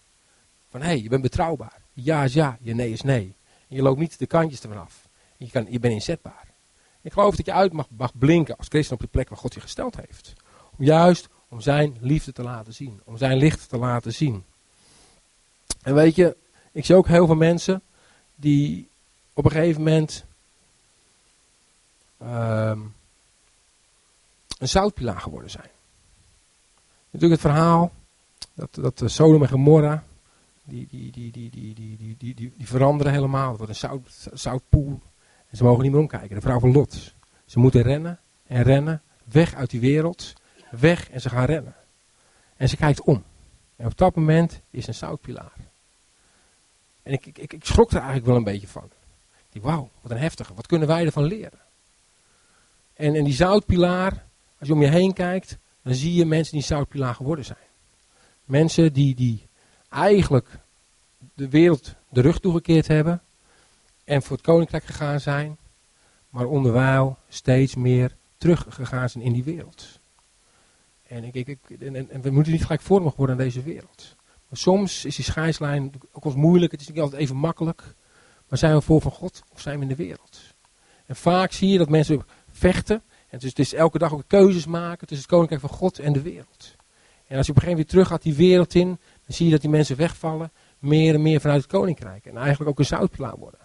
Van 0.69 0.81
hé, 0.81 0.87
hey, 0.87 1.03
je 1.03 1.09
bent 1.09 1.23
betrouwbaar. 1.23 1.83
Ja 1.93 2.25
is 2.25 2.33
ja, 2.33 2.59
je 2.61 2.75
nee 2.75 2.93
is 2.93 3.03
nee. 3.03 3.35
En 3.69 3.77
je 3.77 3.83
loopt 3.83 3.99
niet 3.99 4.19
de 4.19 4.27
kantjes 4.27 4.63
ervan 4.63 4.81
af. 4.81 5.09
Je, 5.37 5.51
kan, 5.51 5.67
je 5.71 5.79
bent 5.79 5.95
inzetbaar. 5.95 6.53
Ik 7.01 7.13
geloof 7.13 7.37
dat 7.37 7.47
je 7.47 7.53
uit 7.53 7.73
mag, 7.73 7.87
mag 7.97 8.19
blinken 8.19 8.57
als 8.57 8.69
christen 8.69 8.95
op 8.95 9.01
de 9.01 9.07
plek 9.07 9.29
waar 9.29 9.39
God 9.39 9.55
je 9.55 9.61
gesteld 9.61 9.97
heeft. 9.97 10.33
Om 10.77 10.85
juist 10.85 11.29
om 11.49 11.61
zijn 11.61 11.97
liefde 12.01 12.33
te 12.33 12.43
laten 12.43 12.75
zien. 12.75 13.01
Om 13.05 13.17
zijn 13.17 13.37
licht 13.37 13.69
te 13.69 13.79
laten 13.79 14.13
zien. 14.13 14.45
En 15.83 15.95
weet 15.95 16.15
je, 16.15 16.37
ik 16.73 16.85
zie 16.85 16.95
ook 16.95 17.07
heel 17.07 17.27
veel 17.27 17.35
mensen 17.35 17.83
die 18.35 18.89
op 19.33 19.45
een 19.45 19.51
gegeven 19.51 19.83
moment 19.83 20.25
um, 22.23 22.94
een 24.65 24.71
zoutpilaar 24.71 25.21
geworden 25.21 25.51
zijn. 25.51 25.71
Natuurlijk 27.11 27.43
het 27.43 27.51
verhaal 27.53 27.93
dat, 28.55 28.75
dat 28.75 29.03
Sodom 29.11 29.43
en 29.43 29.49
Gomorra, 29.49 30.05
die, 30.65 30.89
die, 30.91 31.11
die, 31.11 31.31
die, 31.31 31.51
die, 31.51 31.75
die, 31.75 31.97
die, 31.97 32.35
die, 32.35 32.53
die, 32.57 32.67
veranderen 32.67 33.13
helemaal. 33.13 33.49
Het 33.49 33.57
wordt 33.57 33.73
een 33.73 33.79
zout, 33.79 34.29
zoutpoel. 34.33 35.01
En 35.51 35.57
ze 35.57 35.65
mogen 35.65 35.83
niet 35.83 35.93
meer 35.93 36.01
omkijken. 36.01 36.35
De 36.35 36.41
vrouw 36.41 36.59
van 36.59 36.73
Lot. 36.73 37.15
Ze 37.45 37.59
moeten 37.59 37.83
rennen 37.83 38.21
en 38.47 38.63
rennen. 38.63 39.03
Weg 39.25 39.55
uit 39.55 39.71
die 39.71 39.81
wereld. 39.81 40.33
Weg 40.71 41.11
en 41.11 41.21
ze 41.21 41.29
gaan 41.29 41.45
rennen. 41.45 41.75
En 42.57 42.69
ze 42.69 42.77
kijkt 42.77 43.01
om. 43.01 43.25
En 43.77 43.87
op 43.87 43.99
dat 43.99 44.15
moment 44.15 44.61
is 44.71 44.87
een 44.87 44.95
zoutpilaar. 44.95 45.53
En 47.03 47.13
ik, 47.13 47.27
ik, 47.27 47.53
ik 47.53 47.65
schrok 47.65 47.91
er 47.91 47.97
eigenlijk 47.97 48.27
wel 48.27 48.37
een 48.37 48.45
beetje 48.45 48.69
van. 48.69 48.91
Ik 49.53 49.63
wauw, 49.63 49.91
wat 50.01 50.11
een 50.11 50.19
heftige. 50.19 50.55
Wat 50.55 50.67
kunnen 50.67 50.89
wij 50.89 51.05
ervan 51.05 51.25
leren? 51.25 51.59
En, 52.95 53.15
en 53.15 53.25
die 53.25 53.35
zoutpilaar, 53.35 54.27
als 54.65 54.73
je 54.73 54.79
om 54.85 54.93
je 54.93 54.99
heen 54.99 55.13
kijkt, 55.13 55.59
dan 55.83 55.95
zie 55.95 56.15
je 56.15 56.25
mensen 56.25 56.53
die 56.53 56.63
zoutpilaar 56.63 57.15
geworden 57.15 57.45
zijn. 57.45 57.59
Mensen 58.45 58.93
die, 58.93 59.15
die 59.15 59.47
eigenlijk 59.89 60.59
de 61.35 61.49
wereld 61.49 61.95
de 62.09 62.21
rug 62.21 62.41
toegekeerd 62.41 62.87
hebben 62.87 63.23
en 64.05 64.23
voor 64.23 64.37
het 64.37 64.47
koninkrijk 64.47 64.85
gegaan 64.85 65.21
zijn, 65.21 65.57
maar 66.29 66.47
onderwijl 66.47 67.19
steeds 67.29 67.75
meer 67.75 68.17
teruggegaan 68.37 69.09
zijn 69.09 69.25
in 69.25 69.33
die 69.33 69.45
wereld. 69.45 70.01
En, 71.07 71.25
ik, 71.25 71.35
ik, 71.35 71.59
en, 71.81 72.11
en 72.11 72.21
we 72.21 72.31
moeten 72.31 72.53
niet 72.53 72.63
gelijk 72.63 72.81
vormig 72.81 73.17
worden 73.17 73.37
aan 73.37 73.45
deze 73.45 73.63
wereld. 73.63 74.17
Maar 74.49 74.59
soms 74.59 75.05
is 75.05 75.17
die 75.17 75.25
scheidslijn 75.25 75.93
ook 76.13 76.25
wel 76.25 76.37
moeilijk, 76.37 76.73
het 76.73 76.81
is 76.81 76.89
niet 76.89 77.01
altijd 77.01 77.23
even 77.23 77.37
makkelijk. 77.37 77.95
Maar 78.49 78.59
zijn 78.59 78.75
we 78.75 78.81
voor 78.81 79.01
van 79.01 79.13
God 79.13 79.43
of 79.53 79.61
zijn 79.61 79.77
we 79.77 79.83
in 79.83 79.89
de 79.89 79.95
wereld? 79.95 80.41
En 81.07 81.17
vaak 81.17 81.53
zie 81.53 81.69
je 81.69 81.79
dat 81.79 81.89
mensen 81.89 82.23
vechten. 82.51 83.03
Dus 83.41 83.49
het 83.49 83.59
is 83.59 83.75
elke 83.75 83.99
dag 83.99 84.13
ook 84.13 84.25
keuzes 84.27 84.67
maken 84.67 85.07
tussen 85.07 85.27
het 85.27 85.35
koninkrijk 85.35 85.61
van 85.61 85.71
God 85.71 85.99
en 85.99 86.13
de 86.13 86.23
wereld. 86.23 86.77
En 87.27 87.37
als 87.37 87.47
je 87.47 87.53
op 87.53 87.59
een 87.59 87.63
gegeven 87.63 87.69
moment 87.69 87.77
weer 87.77 87.87
terug 87.87 88.09
gaat 88.09 88.23
die 88.23 88.35
wereld 88.35 88.75
in, 88.75 88.89
dan 88.89 89.37
zie 89.37 89.47
je 89.47 89.53
dat 89.53 89.61
die 89.61 89.71
mensen 89.71 89.97
wegvallen, 89.97 90.53
meer 90.79 91.15
en 91.15 91.23
meer 91.23 91.41
vanuit 91.41 91.63
het 91.63 91.71
koninkrijk. 91.71 92.27
En 92.27 92.37
eigenlijk 92.37 92.71
ook 92.71 92.79
een 92.79 92.85
zoutplaat 92.85 93.39
worden. 93.39 93.61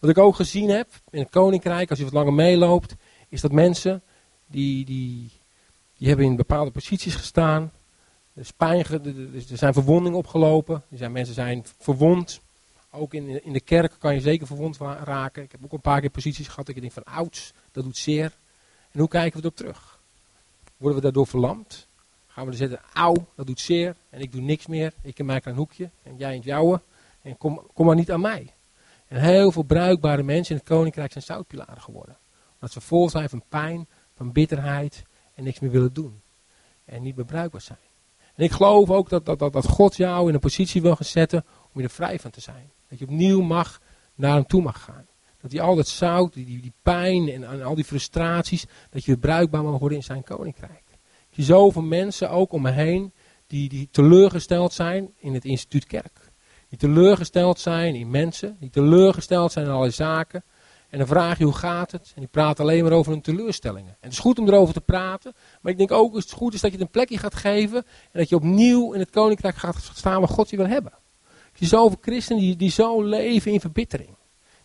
Wat 0.00 0.10
ik 0.10 0.18
ook 0.18 0.34
gezien 0.34 0.68
heb 0.68 0.88
in 1.10 1.20
het 1.20 1.30
koninkrijk, 1.30 1.90
als 1.90 1.98
je 1.98 2.04
wat 2.04 2.14
langer 2.14 2.32
meeloopt, 2.32 2.94
is 3.28 3.40
dat 3.40 3.52
mensen 3.52 4.02
die, 4.46 4.84
die, 4.84 5.30
die 5.98 6.08
hebben 6.08 6.26
in 6.26 6.36
bepaalde 6.36 6.70
posities 6.70 7.14
gestaan. 7.14 7.72
Er, 8.34 8.46
pijn, 8.56 8.84
er 9.50 9.56
zijn 9.58 9.72
verwondingen 9.72 10.18
opgelopen. 10.18 10.82
Er 10.90 10.98
zijn, 10.98 11.12
mensen 11.12 11.34
zijn 11.34 11.64
verwond. 11.78 12.40
Ook 12.90 13.14
in, 13.14 13.44
in 13.44 13.52
de 13.52 13.60
kerk 13.60 13.96
kan 13.98 14.14
je 14.14 14.20
zeker 14.20 14.46
verwond 14.46 14.76
raken. 15.04 15.42
Ik 15.42 15.52
heb 15.52 15.64
ook 15.64 15.72
een 15.72 15.80
paar 15.80 16.00
keer 16.00 16.10
posities 16.10 16.48
gehad 16.48 16.66
dat 16.66 16.74
ik 16.74 16.80
denk 16.80 16.92
van 16.92 17.04
ouds, 17.04 17.52
dat 17.72 17.84
doet 17.84 17.96
zeer. 17.96 18.32
En 18.92 18.98
hoe 18.98 19.08
kijken 19.08 19.32
we 19.32 19.44
erop 19.44 19.56
terug? 19.56 19.98
Worden 20.76 20.98
we 20.98 21.04
daardoor 21.04 21.26
verlamd? 21.26 21.86
Gaan 22.26 22.44
we 22.44 22.50
er 22.50 22.56
zeggen, 22.56 22.80
auw, 22.92 23.26
dat 23.34 23.46
doet 23.46 23.60
zeer. 23.60 23.96
En 24.10 24.20
ik 24.20 24.32
doe 24.32 24.40
niks 24.40 24.66
meer. 24.66 24.92
Ik 25.02 25.18
in 25.18 25.26
mijn 25.26 25.40
klein 25.40 25.56
hoekje. 25.56 25.90
En 26.02 26.16
jij 26.16 26.30
in 26.30 26.36
het 26.36 26.44
jouwe. 26.44 26.80
En 27.22 27.36
kom, 27.36 27.66
kom 27.74 27.86
maar 27.86 27.94
niet 27.94 28.12
aan 28.12 28.20
mij. 28.20 28.54
En 29.08 29.20
heel 29.20 29.52
veel 29.52 29.62
bruikbare 29.62 30.22
mensen 30.22 30.54
in 30.54 30.60
het 30.60 30.70
koninkrijk 30.70 31.12
zijn 31.12 31.24
zoutpilaren 31.24 31.80
geworden. 31.80 32.16
Omdat 32.54 32.72
ze 32.72 32.80
vol 32.80 33.08
zijn 33.08 33.28
van 33.28 33.42
pijn, 33.48 33.86
van 34.14 34.32
bitterheid. 34.32 35.02
en 35.34 35.44
niks 35.44 35.60
meer 35.60 35.70
willen 35.70 35.92
doen. 35.92 36.20
En 36.84 37.02
niet 37.02 37.16
meer 37.16 37.24
bruikbaar 37.24 37.60
zijn. 37.60 37.78
En 38.34 38.44
ik 38.44 38.50
geloof 38.50 38.90
ook 38.90 39.08
dat, 39.08 39.26
dat, 39.26 39.38
dat, 39.38 39.52
dat 39.52 39.66
God 39.66 39.96
jou 39.96 40.28
in 40.28 40.34
een 40.34 40.40
positie 40.40 40.82
wil 40.82 40.96
gaan 40.96 41.06
zetten 41.06 41.44
om 41.72 41.80
je 41.80 41.86
er 41.86 41.92
vrij 41.92 42.18
van 42.18 42.30
te 42.30 42.40
zijn. 42.40 42.70
Dat 42.88 42.98
je 42.98 43.04
opnieuw 43.04 43.40
mag 43.40 43.80
naar 44.14 44.34
hem 44.34 44.46
toe 44.46 44.62
mag 44.62 44.82
gaan. 44.82 45.06
Dat 45.42 45.52
hij 45.52 45.60
al 45.60 45.76
dat 45.76 45.88
zout, 45.88 46.32
die, 46.32 46.44
die, 46.44 46.72
pijn 46.82 47.28
en, 47.28 47.62
al 47.62 47.74
die 47.74 47.84
frustraties, 47.84 48.64
dat 48.90 49.04
je 49.04 49.16
bruikbaar 49.16 49.62
mag 49.62 49.78
worden 49.78 49.98
in 49.98 50.04
zijn 50.04 50.24
koninkrijk. 50.24 50.82
Ik 51.28 51.34
zie 51.34 51.44
zoveel 51.44 51.82
mensen 51.82 52.30
ook 52.30 52.52
om 52.52 52.62
me 52.62 52.70
heen 52.70 53.12
die, 53.46 53.68
die 53.68 53.88
teleurgesteld 53.90 54.72
zijn 54.72 55.10
in 55.18 55.34
het 55.34 55.44
instituut 55.44 55.86
kerk. 55.86 56.30
Die 56.68 56.78
teleurgesteld 56.78 57.60
zijn 57.60 57.94
in 57.94 58.10
mensen, 58.10 58.56
die 58.60 58.70
teleurgesteld 58.70 59.52
zijn 59.52 59.64
in 59.64 59.70
allerlei 59.70 59.94
zaken. 59.94 60.44
En 60.88 60.98
dan 60.98 61.06
vraag 61.06 61.38
je 61.38 61.44
hoe 61.44 61.54
gaat 61.54 61.92
het? 61.92 62.12
En 62.14 62.20
die 62.20 62.30
praten 62.30 62.64
alleen 62.64 62.82
maar 62.82 62.92
over 62.92 63.12
hun 63.12 63.20
teleurstellingen. 63.20 63.90
En 63.90 63.96
het 64.00 64.12
is 64.12 64.18
goed 64.18 64.38
om 64.38 64.48
erover 64.48 64.74
te 64.74 64.80
praten. 64.80 65.32
Maar 65.60 65.72
ik 65.72 65.78
denk 65.78 65.90
ook 65.90 66.12
dat 66.12 66.22
het 66.22 66.32
goed 66.32 66.54
is 66.54 66.60
dat 66.60 66.70
je 66.70 66.76
het 66.76 66.86
een 66.86 66.92
plekje 66.92 67.18
gaat 67.18 67.34
geven. 67.34 67.84
En 68.12 68.18
dat 68.18 68.28
je 68.28 68.36
opnieuw 68.36 68.92
in 68.92 69.00
het 69.00 69.10
koninkrijk 69.10 69.56
gaat 69.56 69.90
staan 69.94 70.20
waar 70.20 70.28
God 70.28 70.50
je 70.50 70.56
wil 70.56 70.66
hebben. 70.66 70.92
Zie 71.52 71.66
zoveel 71.66 71.98
christenen 72.00 72.42
die, 72.42 72.56
die 72.56 72.70
zo 72.70 73.02
leven 73.02 73.52
in 73.52 73.60
verbittering. 73.60 74.16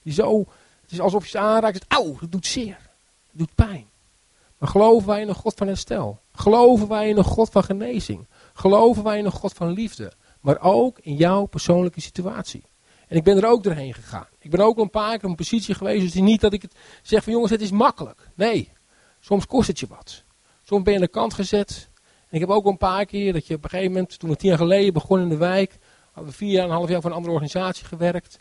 Die 0.04 0.14
zo, 0.14 0.46
het 0.88 0.96
is 0.96 1.02
alsof 1.02 1.24
je 1.24 1.30
ze 1.30 1.38
aanraakt. 1.38 1.86
Auw, 1.88 2.18
dat 2.20 2.32
doet 2.32 2.46
zeer. 2.46 2.78
Dat 3.26 3.38
doet 3.38 3.56
pijn. 3.56 3.86
Maar 4.58 4.70
geloven 4.70 5.08
wij 5.08 5.22
in 5.22 5.28
een 5.28 5.36
God 5.36 5.54
van 5.54 5.68
herstel? 5.68 6.20
Geloven 6.32 6.88
wij 6.88 7.10
in 7.10 7.18
een 7.18 7.24
God 7.24 7.50
van 7.50 7.64
genezing? 7.64 8.28
Geloven 8.54 9.04
wij 9.04 9.18
in 9.18 9.26
een 9.26 9.32
God 9.32 9.54
van 9.54 9.72
liefde? 9.72 10.12
Maar 10.42 10.62
ook 10.62 11.00
in 11.00 11.16
jouw 11.16 11.46
persoonlijke 11.46 12.02
situatie. 12.02 12.64
En 13.08 13.18
ik 13.18 13.24
ben 13.24 13.38
er 13.38 13.50
ook 13.50 13.64
doorheen 13.64 13.94
gegaan. 13.94 14.28
Ik 14.40 14.52
ben 14.52 14.60
ook 14.60 14.78
een 14.78 14.90
paar 14.90 15.10
keer 15.12 15.24
op 15.24 15.30
een 15.30 15.36
positie 15.36 15.76
geweest. 15.76 16.02
Dus 16.02 16.22
niet 16.22 16.42
dat 16.42 16.54
ik 16.54 16.62
het 16.62 16.76
zeg 17.02 17.24
van 17.24 17.34
jongens, 17.34 17.52
het 17.52 17.62
is 17.62 17.72
makkelijk. 17.72 18.30
Nee, 18.36 18.72
soms 19.20 19.46
kost 19.46 19.68
het 19.68 19.80
je 19.80 19.88
wat. 19.88 20.24
Soms 20.64 20.84
ben 20.84 20.94
je 20.94 21.00
aan 21.00 21.06
de 21.06 21.12
kant 21.12 21.34
gezet. 21.34 21.90
En 22.04 22.34
ik 22.36 22.40
heb 22.40 22.50
ook 22.50 22.66
een 22.66 22.78
paar 22.78 23.06
keer 23.06 23.34
dat 23.34 23.48
je 23.48 23.56
op 23.56 23.64
een 23.64 23.70
gegeven 23.70 23.92
moment, 23.92 24.20
toen 24.20 24.30
we 24.30 24.36
tien 24.36 24.50
jaar 24.50 24.58
geleden 24.58 24.94
begonnen 24.94 25.26
in 25.26 25.32
de 25.32 25.40
wijk, 25.40 25.78
hadden 26.12 26.32
we 26.32 26.38
vier 26.38 26.52
jaar 26.52 26.64
en 26.64 26.70
een 26.70 26.76
half 26.76 26.90
jaar 26.90 27.02
voor 27.02 27.10
een 27.10 27.16
andere 27.16 27.34
organisatie 27.34 27.86
gewerkt. 27.86 28.40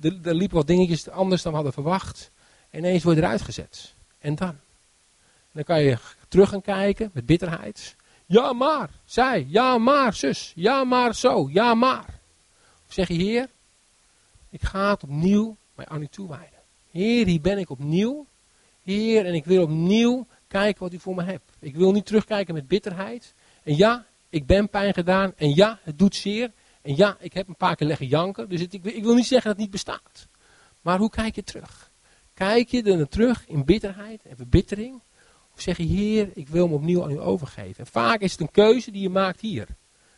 Er, 0.00 0.18
er 0.22 0.34
liepen 0.34 0.56
wat 0.56 0.66
dingetjes 0.66 1.08
anders 1.08 1.42
dan 1.42 1.50
we 1.50 1.56
hadden 1.56 1.74
verwacht. 1.74 2.30
En 2.70 2.78
ineens 2.78 3.02
word 3.02 3.16
eruit 3.16 3.42
gezet. 3.42 3.94
En 4.18 4.34
dan? 4.34 4.56
dan 5.52 5.64
kan 5.64 5.82
je 5.82 5.98
terug 6.28 6.48
gaan 6.48 6.62
kijken 6.62 7.10
met 7.12 7.26
bitterheid. 7.26 7.96
Ja 8.26 8.52
maar, 8.52 8.90
zij. 9.04 9.46
Ja 9.48 9.78
maar, 9.78 10.14
zus. 10.14 10.52
Ja 10.54 10.84
maar 10.84 11.14
zo. 11.14 11.48
Ja 11.52 11.74
maar. 11.74 12.20
Of 12.86 12.92
zeg 12.94 13.08
je, 13.08 13.14
Heer, 13.14 13.48
ik 14.50 14.62
ga 14.62 14.90
het 14.90 15.02
opnieuw 15.02 15.56
mij 15.74 15.86
aan 15.86 16.02
u 16.02 16.06
toewijden. 16.06 16.58
Heer, 16.90 17.26
hier 17.26 17.40
ben 17.40 17.58
ik 17.58 17.70
opnieuw. 17.70 18.26
Heer, 18.82 19.26
en 19.26 19.34
ik 19.34 19.44
wil 19.44 19.62
opnieuw 19.62 20.26
kijken 20.46 20.82
wat 20.82 20.92
u 20.92 20.98
voor 20.98 21.14
me 21.14 21.22
hebt. 21.22 21.50
Ik 21.58 21.76
wil 21.76 21.92
niet 21.92 22.06
terugkijken 22.06 22.54
met 22.54 22.68
bitterheid. 22.68 23.34
En 23.62 23.76
ja, 23.76 24.06
ik 24.28 24.46
ben 24.46 24.68
pijn 24.68 24.94
gedaan. 24.94 25.32
En 25.36 25.54
ja, 25.54 25.78
het 25.82 25.98
doet 25.98 26.14
zeer. 26.14 26.52
En 26.82 26.96
ja, 26.96 27.16
ik 27.20 27.32
heb 27.32 27.48
een 27.48 27.56
paar 27.56 27.76
keer 27.76 27.86
leggen 27.86 28.06
janken. 28.06 28.48
Dus 28.48 28.60
ik, 28.60 28.72
ik, 28.72 29.02
wil 29.02 29.14
niet 29.14 29.26
zeggen 29.26 29.48
dat 29.48 29.52
het 29.52 29.58
niet 29.58 29.70
bestaat. 29.70 30.28
Maar 30.80 30.98
hoe 30.98 31.10
kijk 31.10 31.34
je 31.34 31.42
terug? 31.42 31.90
Kijk 32.34 32.68
je 32.68 32.82
er 32.82 33.08
terug 33.08 33.46
in 33.46 33.64
bitterheid 33.64 34.22
en 34.24 34.36
verbittering? 34.36 35.02
Of 35.54 35.60
zeg 35.60 35.76
je, 35.76 35.82
Heer, 35.82 36.30
ik 36.34 36.48
wil 36.48 36.68
me 36.68 36.74
opnieuw 36.74 37.02
aan 37.02 37.10
u 37.10 37.20
overgeven? 37.20 37.84
En 37.84 37.90
vaak 37.90 38.20
is 38.20 38.32
het 38.32 38.40
een 38.40 38.50
keuze 38.50 38.90
die 38.90 39.02
je 39.02 39.08
maakt 39.08 39.40
hier. 39.40 39.66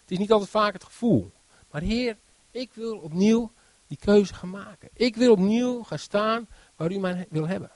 Het 0.01 0.11
is 0.11 0.19
niet 0.19 0.33
altijd 0.33 0.51
vaak 0.51 0.73
het 0.73 0.85
gevoel. 0.85 1.33
Maar 1.71 1.83
Heer, 1.83 2.17
ik 2.51 2.71
wil 2.75 2.99
opnieuw 2.99 3.53
die 3.87 3.99
keuze 3.99 4.35
gaan 4.35 4.51
maken. 4.51 4.89
Ik 4.95 5.17
wil 5.17 5.33
opnieuw 5.33 5.83
gaan 5.83 5.99
staan 5.99 6.49
waar 6.77 6.93
u 6.93 6.99
mij 6.99 7.27
wil 7.31 7.47
hebben. 7.47 7.71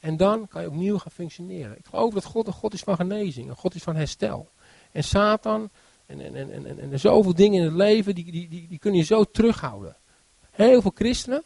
En 0.00 0.16
dan 0.16 0.48
kan 0.48 0.62
je 0.62 0.68
opnieuw 0.68 0.98
gaan 0.98 1.12
functioneren. 1.12 1.78
Ik 1.78 1.86
geloof 1.86 2.14
dat 2.14 2.24
God 2.24 2.46
een 2.46 2.52
God 2.52 2.72
is 2.72 2.80
van 2.80 2.96
genezing, 2.96 3.48
een 3.48 3.56
God 3.56 3.74
is 3.74 3.82
van 3.82 3.96
herstel. 3.96 4.50
En 4.92 5.04
Satan 5.04 5.70
en, 6.06 6.20
en, 6.20 6.52
en, 6.52 6.66
en, 6.66 6.92
en 6.92 7.00
zoveel 7.00 7.34
dingen 7.34 7.58
in 7.58 7.64
het 7.64 7.74
leven, 7.74 8.14
die, 8.14 8.24
die, 8.24 8.48
die, 8.48 8.66
die 8.68 8.78
kunnen 8.78 9.00
je 9.00 9.06
zo 9.06 9.24
terughouden. 9.24 9.96
Heel 10.50 10.82
veel 10.82 10.92
christenen, 10.94 11.42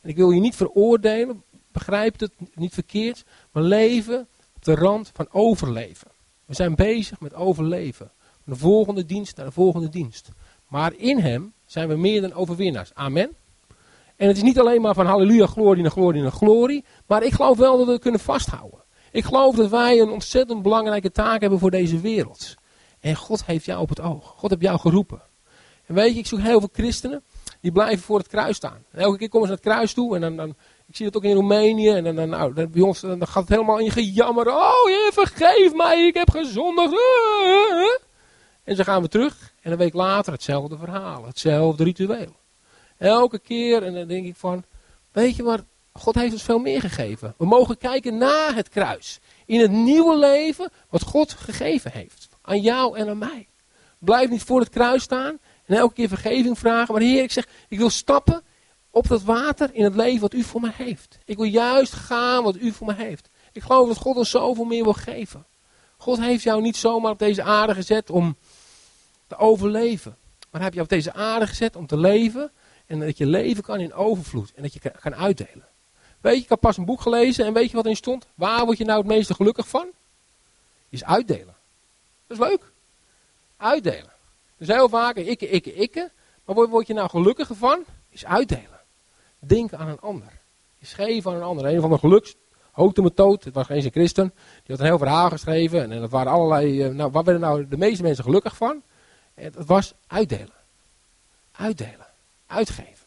en 0.00 0.08
ik 0.08 0.16
wil 0.16 0.30
je 0.30 0.40
niet 0.40 0.56
veroordelen, 0.56 1.42
begrijp 1.72 2.20
het 2.20 2.32
niet 2.54 2.74
verkeerd, 2.74 3.24
maar 3.52 3.62
leven 3.62 4.28
op 4.56 4.64
de 4.64 4.74
rand 4.74 5.10
van 5.14 5.26
overleven. 5.30 6.08
We 6.44 6.54
zijn 6.54 6.74
bezig 6.74 7.20
met 7.20 7.34
overleven. 7.34 8.10
Van 8.44 8.52
de 8.52 8.58
volgende 8.58 9.06
dienst 9.06 9.36
naar 9.36 9.46
de 9.46 9.52
volgende 9.52 9.88
dienst. 9.88 10.28
Maar 10.68 10.92
in 10.96 11.18
hem 11.18 11.52
zijn 11.66 11.88
we 11.88 11.96
meer 11.96 12.20
dan 12.20 12.32
overwinnaars. 12.32 12.94
Amen. 12.94 13.30
En 14.16 14.28
het 14.28 14.36
is 14.36 14.42
niet 14.42 14.60
alleen 14.60 14.80
maar 14.80 14.94
van 14.94 15.06
halleluja, 15.06 15.46
glorie 15.46 15.82
naar 15.82 15.90
glorie 15.90 16.22
naar 16.22 16.30
glorie. 16.30 16.84
Maar 17.06 17.22
ik 17.22 17.32
geloof 17.32 17.58
wel 17.58 17.76
dat 17.76 17.86
we 17.86 17.92
het 17.92 18.02
kunnen 18.02 18.20
vasthouden. 18.20 18.80
Ik 19.10 19.24
geloof 19.24 19.54
dat 19.54 19.70
wij 19.70 20.00
een 20.00 20.10
ontzettend 20.10 20.62
belangrijke 20.62 21.10
taak 21.10 21.40
hebben 21.40 21.58
voor 21.58 21.70
deze 21.70 22.00
wereld. 22.00 22.54
En 23.00 23.16
God 23.16 23.44
heeft 23.44 23.64
jou 23.64 23.80
op 23.80 23.88
het 23.88 24.00
oog. 24.00 24.34
God 24.36 24.50
heeft 24.50 24.62
jou 24.62 24.78
geroepen. 24.78 25.22
En 25.86 25.94
weet 25.94 26.12
je, 26.12 26.18
ik 26.18 26.26
zoek 26.26 26.40
heel 26.40 26.58
veel 26.60 26.68
christenen 26.72 27.22
die 27.60 27.72
blijven 27.72 28.04
voor 28.04 28.18
het 28.18 28.28
kruis 28.28 28.56
staan. 28.56 28.84
En 28.90 29.00
elke 29.00 29.18
keer 29.18 29.28
komen 29.28 29.48
ze 29.48 29.54
naar 29.54 29.62
het 29.62 29.72
kruis 29.72 29.92
toe 29.92 30.14
en 30.14 30.20
dan, 30.20 30.36
dan 30.36 30.48
ik 30.86 30.96
zie 30.96 31.06
het 31.06 31.16
ook 31.16 31.24
in 31.24 31.34
Roemenië 31.34 31.88
en 31.88 32.04
dan, 32.04 32.14
dan, 32.14 32.28
nou, 32.28 32.66
bij 32.66 32.82
ons, 32.82 33.00
dan 33.00 33.26
gaat 33.26 33.42
het 33.42 33.48
helemaal 33.48 33.78
in 33.78 33.84
je 33.84 33.90
gejammer. 33.90 34.48
Oh, 34.48 34.84
Heer, 34.86 35.10
vergeef 35.12 35.74
mij, 35.74 36.06
ik 36.06 36.14
heb 36.14 36.30
gezondigd. 36.30 36.94
En 38.64 38.76
ze 38.76 38.84
gaan 38.84 39.02
we 39.02 39.08
terug 39.08 39.54
en 39.60 39.72
een 39.72 39.78
week 39.78 39.94
later 39.94 40.32
hetzelfde 40.32 40.76
verhaal, 40.76 41.26
hetzelfde 41.26 41.84
ritueel. 41.84 42.36
Elke 42.98 43.38
keer 43.38 43.82
en 43.82 43.94
dan 43.94 44.06
denk 44.06 44.26
ik 44.26 44.36
van, 44.36 44.64
weet 45.12 45.36
je 45.36 45.42
wat, 45.42 45.62
God 45.92 46.14
heeft 46.14 46.32
ons 46.32 46.42
veel 46.42 46.58
meer 46.58 46.80
gegeven. 46.80 47.34
We 47.38 47.46
mogen 47.46 47.78
kijken 47.78 48.18
naar 48.18 48.54
het 48.54 48.68
kruis. 48.68 49.20
In 49.46 49.60
het 49.60 49.70
nieuwe 49.70 50.16
leven 50.16 50.70
wat 50.88 51.02
God 51.02 51.32
gegeven 51.32 51.92
heeft. 51.92 52.19
Aan 52.50 52.60
jou 52.60 52.96
en 52.96 53.08
aan 53.08 53.18
mij. 53.18 53.48
Blijf 53.98 54.30
niet 54.30 54.42
voor 54.42 54.60
het 54.60 54.68
kruis 54.68 55.02
staan 55.02 55.38
en 55.66 55.76
elke 55.76 55.94
keer 55.94 56.08
vergeving 56.08 56.58
vragen. 56.58 56.94
Maar 56.94 57.02
Heer, 57.02 57.22
ik 57.22 57.32
zeg, 57.32 57.48
ik 57.68 57.78
wil 57.78 57.90
stappen 57.90 58.42
op 58.90 59.08
dat 59.08 59.22
water 59.22 59.70
in 59.72 59.84
het 59.84 59.94
leven 59.94 60.20
wat 60.20 60.34
u 60.34 60.42
voor 60.42 60.60
mij 60.60 60.72
heeft. 60.74 61.18
Ik 61.24 61.36
wil 61.36 61.46
juist 61.46 61.92
gaan 61.92 62.42
wat 62.42 62.56
u 62.56 62.72
voor 62.72 62.86
mij 62.86 62.96
heeft. 62.96 63.28
Ik 63.52 63.62
geloof 63.62 63.88
dat 63.88 63.96
God 63.96 64.16
ons 64.16 64.30
zoveel 64.30 64.64
meer 64.64 64.82
wil 64.82 64.92
geven. 64.92 65.46
God 65.96 66.20
heeft 66.20 66.42
jou 66.42 66.62
niet 66.62 66.76
zomaar 66.76 67.12
op 67.12 67.18
deze 67.18 67.42
aarde 67.42 67.74
gezet 67.74 68.10
om 68.10 68.36
te 69.26 69.36
overleven. 69.36 70.16
Maar 70.50 70.60
hij 70.60 70.62
heeft 70.62 70.74
je 70.74 70.80
op 70.80 70.88
deze 70.88 71.12
aarde 71.12 71.46
gezet 71.46 71.76
om 71.76 71.86
te 71.86 71.98
leven. 71.98 72.52
En 72.86 73.00
dat 73.00 73.18
je 73.18 73.26
leven 73.26 73.62
kan 73.62 73.80
in 73.80 73.92
overvloed. 73.92 74.52
En 74.54 74.62
dat 74.62 74.72
je 74.72 74.80
kan 75.00 75.14
uitdelen. 75.14 75.68
Weet 76.20 76.36
je, 76.36 76.42
ik 76.42 76.48
heb 76.48 76.60
pas 76.60 76.76
een 76.76 76.84
boek 76.84 77.00
gelezen 77.00 77.46
en 77.46 77.52
weet 77.52 77.70
je 77.70 77.76
wat 77.76 77.84
erin 77.84 77.96
stond? 77.96 78.26
Waar 78.34 78.64
word 78.64 78.78
je 78.78 78.84
nou 78.84 78.98
het 78.98 79.08
meeste 79.08 79.34
gelukkig 79.34 79.68
van? 79.68 79.88
Is 80.88 81.04
uitdelen. 81.04 81.58
Dat 82.30 82.38
is 82.38 82.48
leuk. 82.48 82.72
Uitdelen. 83.56 84.12
Dus 84.56 84.68
heel 84.68 84.88
vaak 84.88 85.16
ikke, 85.16 85.48
ikke, 85.48 85.74
ikke. 85.74 86.10
Maar 86.44 86.54
word, 86.54 86.70
word 86.70 86.86
je 86.86 86.94
nou 86.94 87.08
gelukkiger 87.08 87.56
van? 87.56 87.84
Is 88.08 88.24
uitdelen. 88.24 88.80
Denk 89.38 89.72
aan 89.72 89.88
een 89.88 90.00
ander. 90.00 90.32
Is 90.78 90.92
geven 90.92 91.30
aan 91.30 91.36
een 91.36 91.42
ander. 91.42 91.66
Een 91.66 91.80
van 91.80 91.90
de 91.90 91.98
geluks 91.98 92.36
methode. 92.74 93.40
het 93.44 93.54
was 93.54 93.66
geen 93.66 93.90
christen, 93.90 94.32
die 94.34 94.76
had 94.76 94.78
een 94.78 94.84
heel 94.84 94.98
verhaal 94.98 95.30
geschreven. 95.30 95.92
En, 95.92 96.00
dat 96.00 96.10
waren 96.10 96.32
allerlei, 96.32 96.86
uh, 96.86 96.94
nou, 96.94 97.10
waar 97.10 97.24
werden 97.24 97.42
nou 97.42 97.68
de 97.68 97.76
meeste 97.76 98.02
mensen 98.02 98.24
gelukkig 98.24 98.56
van? 98.56 98.82
En 99.34 99.52
dat 99.52 99.66
was 99.66 99.94
uitdelen. 100.06 100.54
Uitdelen. 101.52 102.06
Uitgeven. 102.46 103.06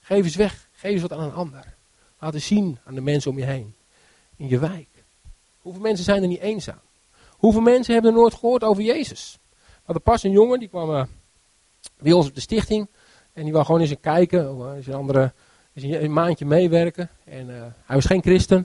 Geef 0.00 0.24
eens 0.24 0.36
weg. 0.36 0.68
Geef 0.72 0.92
eens 0.92 1.02
wat 1.02 1.12
aan 1.12 1.20
een 1.20 1.32
ander. 1.32 1.74
Laat 2.18 2.34
eens 2.34 2.46
zien 2.46 2.78
aan 2.84 2.94
de 2.94 3.00
mensen 3.00 3.30
om 3.30 3.38
je 3.38 3.44
heen. 3.44 3.74
In 4.36 4.48
je 4.48 4.58
wijk. 4.58 4.88
Hoeveel 5.60 5.82
mensen 5.82 6.04
zijn 6.04 6.22
er 6.22 6.28
niet 6.28 6.40
eenzaam? 6.40 6.80
Hoeveel 7.42 7.60
mensen 7.60 7.92
hebben 7.94 8.12
er 8.12 8.18
nooit 8.18 8.34
gehoord 8.34 8.64
over 8.64 8.82
Jezus? 8.82 9.38
We 9.50 9.80
hadden 9.82 10.02
pas 10.02 10.22
een 10.22 10.30
jongen, 10.30 10.58
die 10.58 10.68
kwam 10.68 10.90
uh, 10.90 11.04
bij 11.98 12.12
ons 12.12 12.28
op 12.28 12.34
de 12.34 12.40
stichting. 12.40 12.88
En 13.32 13.42
die 13.42 13.52
wou 13.52 13.64
gewoon 13.64 13.80
eens 13.80 13.94
kijken. 14.00 14.56
Of 14.56 14.74
eens 14.74 14.86
een 14.86 14.94
andere, 14.94 15.32
een 15.74 16.12
maandje 16.12 16.46
meewerken. 16.46 17.10
En 17.24 17.48
uh, 17.48 17.62
hij 17.84 17.96
was 17.96 18.04
geen 18.04 18.22
christen. 18.22 18.56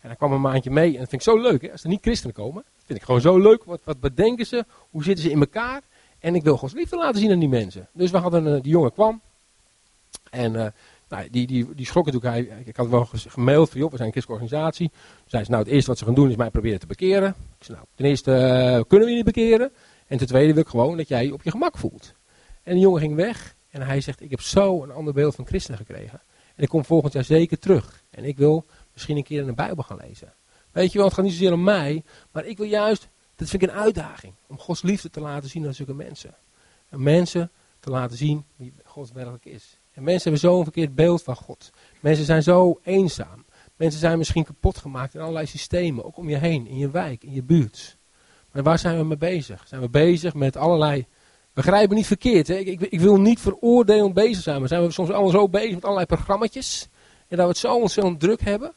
En 0.00 0.08
hij 0.08 0.16
kwam 0.16 0.32
een 0.32 0.40
maandje 0.40 0.70
mee. 0.70 0.92
En 0.92 0.98
dat 0.98 1.08
vind 1.08 1.22
ik 1.26 1.28
zo 1.32 1.40
leuk. 1.40 1.62
Hè? 1.62 1.72
Als 1.72 1.82
er 1.82 1.88
niet 1.88 2.02
christenen 2.02 2.34
komen. 2.34 2.62
Dat 2.62 2.84
vind 2.84 2.98
ik 2.98 3.04
gewoon 3.04 3.20
zo 3.20 3.38
leuk. 3.38 3.64
Wat, 3.64 3.80
wat 3.84 4.00
bedenken 4.00 4.46
ze? 4.46 4.64
Hoe 4.90 5.04
zitten 5.04 5.24
ze 5.24 5.30
in 5.30 5.40
elkaar? 5.40 5.82
En 6.18 6.34
ik 6.34 6.42
wil 6.42 6.56
Gods 6.56 6.72
liefde 6.72 6.96
laten 6.96 7.20
zien 7.20 7.32
aan 7.32 7.38
die 7.38 7.48
mensen. 7.48 7.88
Dus 7.92 8.10
we 8.10 8.18
hadden, 8.18 8.46
uh, 8.46 8.62
die 8.62 8.72
jongen 8.72 8.92
kwam. 8.92 9.20
En 10.30 10.74
nou, 11.10 11.30
die, 11.30 11.46
die, 11.46 11.74
die 11.74 11.86
schrok 11.86 12.06
natuurlijk. 12.12 12.66
Ik 12.66 12.76
had 12.76 12.88
wel 12.88 13.08
gemaild 13.12 13.70
van, 13.70 13.80
joh, 13.80 13.90
we 13.90 13.96
zijn 13.96 14.08
een 14.08 14.14
christelijke 14.14 14.44
organisatie. 14.44 14.88
Toen 14.88 15.24
zei 15.26 15.44
ze, 15.44 15.50
nou, 15.50 15.62
het 15.62 15.72
eerste 15.72 15.88
wat 15.90 15.98
ze 15.98 16.04
gaan 16.04 16.14
doen 16.14 16.30
is 16.30 16.36
mij 16.36 16.50
proberen 16.50 16.80
te 16.80 16.86
bekeren. 16.86 17.28
Ik 17.58 17.64
zei, 17.64 17.76
nou, 17.76 17.88
ten 17.94 18.04
eerste 18.04 18.30
uh, 18.30 18.84
kunnen 18.88 19.06
we 19.06 19.14
je 19.14 19.22
niet 19.22 19.34
bekeren. 19.34 19.72
En 20.06 20.18
ten 20.18 20.26
tweede 20.26 20.52
wil 20.52 20.62
ik 20.62 20.68
gewoon 20.68 20.96
dat 20.96 21.08
jij 21.08 21.24
je 21.24 21.32
op 21.32 21.42
je 21.42 21.50
gemak 21.50 21.78
voelt. 21.78 22.14
En 22.62 22.74
de 22.74 22.80
jongen 22.80 23.00
ging 23.00 23.14
weg. 23.14 23.54
En 23.70 23.82
hij 23.82 24.00
zegt, 24.00 24.20
ik 24.20 24.30
heb 24.30 24.40
zo 24.40 24.82
een 24.82 24.90
ander 24.90 25.14
beeld 25.14 25.34
van 25.34 25.46
christenen 25.46 25.78
gekregen. 25.78 26.20
En 26.56 26.62
ik 26.62 26.68
kom 26.68 26.84
volgend 26.84 27.12
jaar 27.12 27.24
zeker 27.24 27.58
terug. 27.58 28.02
En 28.10 28.24
ik 28.24 28.36
wil 28.36 28.66
misschien 28.92 29.16
een 29.16 29.22
keer 29.22 29.40
in 29.40 29.46
de 29.46 29.52
Bijbel 29.52 29.82
gaan 29.82 30.00
lezen. 30.06 30.34
Weet 30.72 30.92
je 30.92 30.98
wel, 30.98 31.06
het 31.06 31.16
gaat 31.16 31.24
niet 31.24 31.34
zozeer 31.34 31.52
om 31.52 31.62
mij. 31.62 32.02
Maar 32.30 32.46
ik 32.46 32.56
wil 32.56 32.66
juist 32.66 33.08
dat 33.36 33.48
vind 33.48 33.62
ik 33.62 33.68
een 33.68 33.76
uitdaging. 33.76 34.34
Om 34.46 34.58
Gods 34.58 34.82
liefde 34.82 35.10
te 35.10 35.20
laten 35.20 35.48
zien 35.48 35.66
aan 35.66 35.74
zulke 35.74 35.94
mensen. 35.94 36.34
En 36.88 37.02
mensen 37.02 37.50
te 37.80 37.90
laten 37.90 38.16
zien 38.16 38.44
wie 38.56 38.72
God 38.84 39.12
werkelijk 39.12 39.44
is. 39.44 39.79
En 39.92 40.02
mensen 40.02 40.22
hebben 40.22 40.50
zo'n 40.50 40.62
verkeerd 40.62 40.94
beeld 40.94 41.22
van 41.22 41.36
God. 41.36 41.70
Mensen 42.00 42.24
zijn 42.24 42.42
zo 42.42 42.80
eenzaam. 42.82 43.44
Mensen 43.76 44.00
zijn 44.00 44.18
misschien 44.18 44.44
kapot 44.44 44.78
gemaakt 44.78 45.14
in 45.14 45.20
allerlei 45.20 45.46
systemen, 45.46 46.04
ook 46.04 46.16
om 46.16 46.28
je 46.28 46.36
heen, 46.36 46.66
in 46.66 46.78
je 46.78 46.90
wijk, 46.90 47.22
in 47.22 47.32
je 47.32 47.42
buurt. 47.42 47.96
Maar 48.52 48.62
waar 48.62 48.78
zijn 48.78 48.98
we 48.98 49.04
mee 49.04 49.16
bezig? 49.16 49.64
Zijn 49.66 49.80
we 49.80 49.88
bezig 49.88 50.34
met 50.34 50.56
allerlei. 50.56 51.06
Begrijp 51.52 51.88
me 51.88 51.94
niet 51.94 52.06
verkeerd, 52.06 52.48
hè? 52.48 52.54
Ik, 52.54 52.80
ik, 52.80 53.00
wil 53.00 53.20
niet 53.20 53.40
veroordelend 53.40 54.14
bezig 54.14 54.42
zijn, 54.42 54.58
maar 54.58 54.68
zijn 54.68 54.82
we 54.82 54.90
soms 54.90 55.10
allemaal 55.10 55.30
zo 55.30 55.48
bezig 55.48 55.74
met 55.74 55.82
allerlei 55.84 56.06
programma's. 56.06 56.88
En 57.28 57.36
dat 57.36 57.38
we 57.38 57.52
het 57.52 57.58
zo 57.58 57.74
ontzettend 57.74 58.20
druk 58.20 58.40
hebben. 58.40 58.72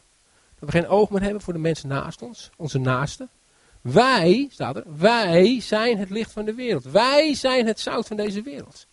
Dat 0.60 0.72
we 0.72 0.78
geen 0.80 0.88
oog 0.88 1.10
meer 1.10 1.22
hebben 1.22 1.42
voor 1.42 1.54
de 1.54 1.60
mensen 1.60 1.90
naast 1.90 2.22
ons, 2.22 2.50
onze 2.58 2.78
naasten. 2.78 3.30
Wij, 3.82 4.48
staat 4.52 4.76
er, 4.76 4.84
wij 4.98 5.60
zijn 5.62 5.98
het 5.98 6.10
licht 6.10 6.32
van 6.32 6.46
de 6.46 6.54
wereld. 6.54 6.84
Wij 6.84 7.34
zijn 7.34 7.68
het 7.68 7.80
zout 7.80 8.08
van 8.08 8.18
deze 8.18 8.42
wereld. 8.42 8.88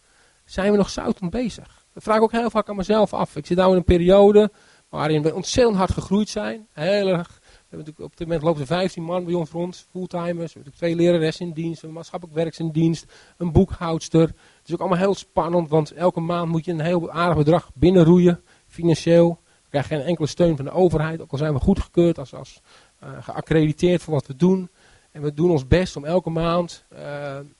Zijn 0.44 0.70
we 0.70 0.76
nog 0.76 0.90
zoutend 0.90 1.30
bezig? 1.30 1.79
Dat 1.92 2.02
vraag 2.02 2.16
ik 2.16 2.22
ook 2.22 2.32
heel 2.32 2.50
vaak 2.50 2.68
aan 2.68 2.76
mezelf 2.76 3.14
af. 3.14 3.36
Ik 3.36 3.46
zit 3.46 3.56
nu 3.56 3.64
in 3.64 3.70
een 3.70 3.84
periode 3.84 4.50
waarin 4.88 5.22
we 5.22 5.34
ontzettend 5.34 5.76
hard 5.76 5.90
gegroeid 5.90 6.28
zijn. 6.28 6.66
Heel 6.72 7.08
erg. 7.08 7.40
Hebben 7.68 7.94
op 8.04 8.16
dit 8.16 8.26
moment 8.26 8.42
lopen 8.42 8.60
er 8.60 8.66
15 8.66 9.02
man 9.02 9.24
bij 9.24 9.34
ons 9.34 9.50
rond, 9.50 9.86
fulltimers. 9.90 10.52
We 10.52 10.60
hebben 10.60 10.78
twee 10.78 10.94
leraressen 10.94 11.46
in 11.46 11.52
dienst, 11.52 11.82
een 11.82 11.92
maatschappelijk 11.92 12.38
werks 12.38 12.58
in 12.58 12.70
dienst, 12.70 13.04
een 13.36 13.52
boekhoudster. 13.52 14.20
Het 14.20 14.66
is 14.66 14.72
ook 14.72 14.80
allemaal 14.80 14.98
heel 14.98 15.14
spannend, 15.14 15.68
want 15.68 15.92
elke 15.92 16.20
maand 16.20 16.48
moet 16.48 16.64
je 16.64 16.72
een 16.72 16.80
heel 16.80 17.10
aardig 17.10 17.36
bedrag 17.36 17.70
binnenroeien, 17.74 18.42
financieel. 18.66 19.38
We 19.44 19.68
krijgen 19.68 19.96
geen 19.96 20.06
enkele 20.06 20.26
steun 20.26 20.56
van 20.56 20.64
de 20.64 20.70
overheid, 20.70 21.20
ook 21.20 21.32
al 21.32 21.38
zijn 21.38 21.52
we 21.52 21.60
goedgekeurd 21.60 22.18
als, 22.18 22.34
als 22.34 22.60
uh, 23.02 23.08
geaccrediteerd 23.20 24.02
voor 24.02 24.14
wat 24.14 24.26
we 24.26 24.36
doen. 24.36 24.70
En 25.10 25.22
we 25.22 25.34
doen 25.34 25.50
ons 25.50 25.66
best 25.66 25.96
om 25.96 26.04
elke 26.04 26.30
maand 26.30 26.84
uh, 26.92 26.98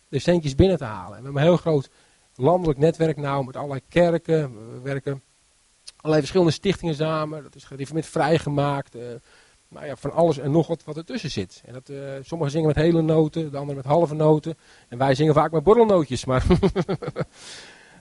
de 0.09 0.19
centjes 0.19 0.55
binnen 0.55 0.77
te 0.77 0.85
halen. 0.85 1.17
En 1.17 1.19
we 1.19 1.25
hebben 1.25 1.43
een 1.43 1.49
heel 1.49 1.57
groot 1.57 1.91
landelijk 2.41 2.79
netwerk 2.79 3.17
nou 3.17 3.45
met 3.45 3.57
allerlei 3.57 3.81
kerken. 3.89 4.73
We 4.73 4.81
werken 4.81 5.23
allerlei 5.97 6.21
verschillende 6.21 6.53
stichtingen 6.53 6.95
samen. 6.95 7.43
Dat 7.43 7.55
is 7.55 7.65
gereformeerd 7.65 8.07
vrijgemaakt. 8.07 8.97
Uh, 8.97 9.03
nou 9.69 9.87
ja, 9.87 9.97
van 9.97 10.13
alles 10.13 10.39
en 10.39 10.51
nog 10.51 10.67
wat 10.67 10.85
wat 10.85 10.97
ertussen 10.97 11.31
zit. 11.31 11.63
En 11.65 11.73
dat, 11.73 11.89
uh, 11.89 11.99
sommigen 12.23 12.53
zingen 12.53 12.67
met 12.67 12.77
hele 12.77 13.03
noten, 13.03 13.51
de 13.51 13.57
anderen 13.57 13.77
met 13.77 13.85
halve 13.85 14.15
noten. 14.15 14.59
En 14.89 14.99
wij 14.99 15.15
zingen 15.15 15.35
vaak 15.35 15.53
met 15.53 15.63
borrelnootjes. 15.63 16.25
Maar, 16.25 16.47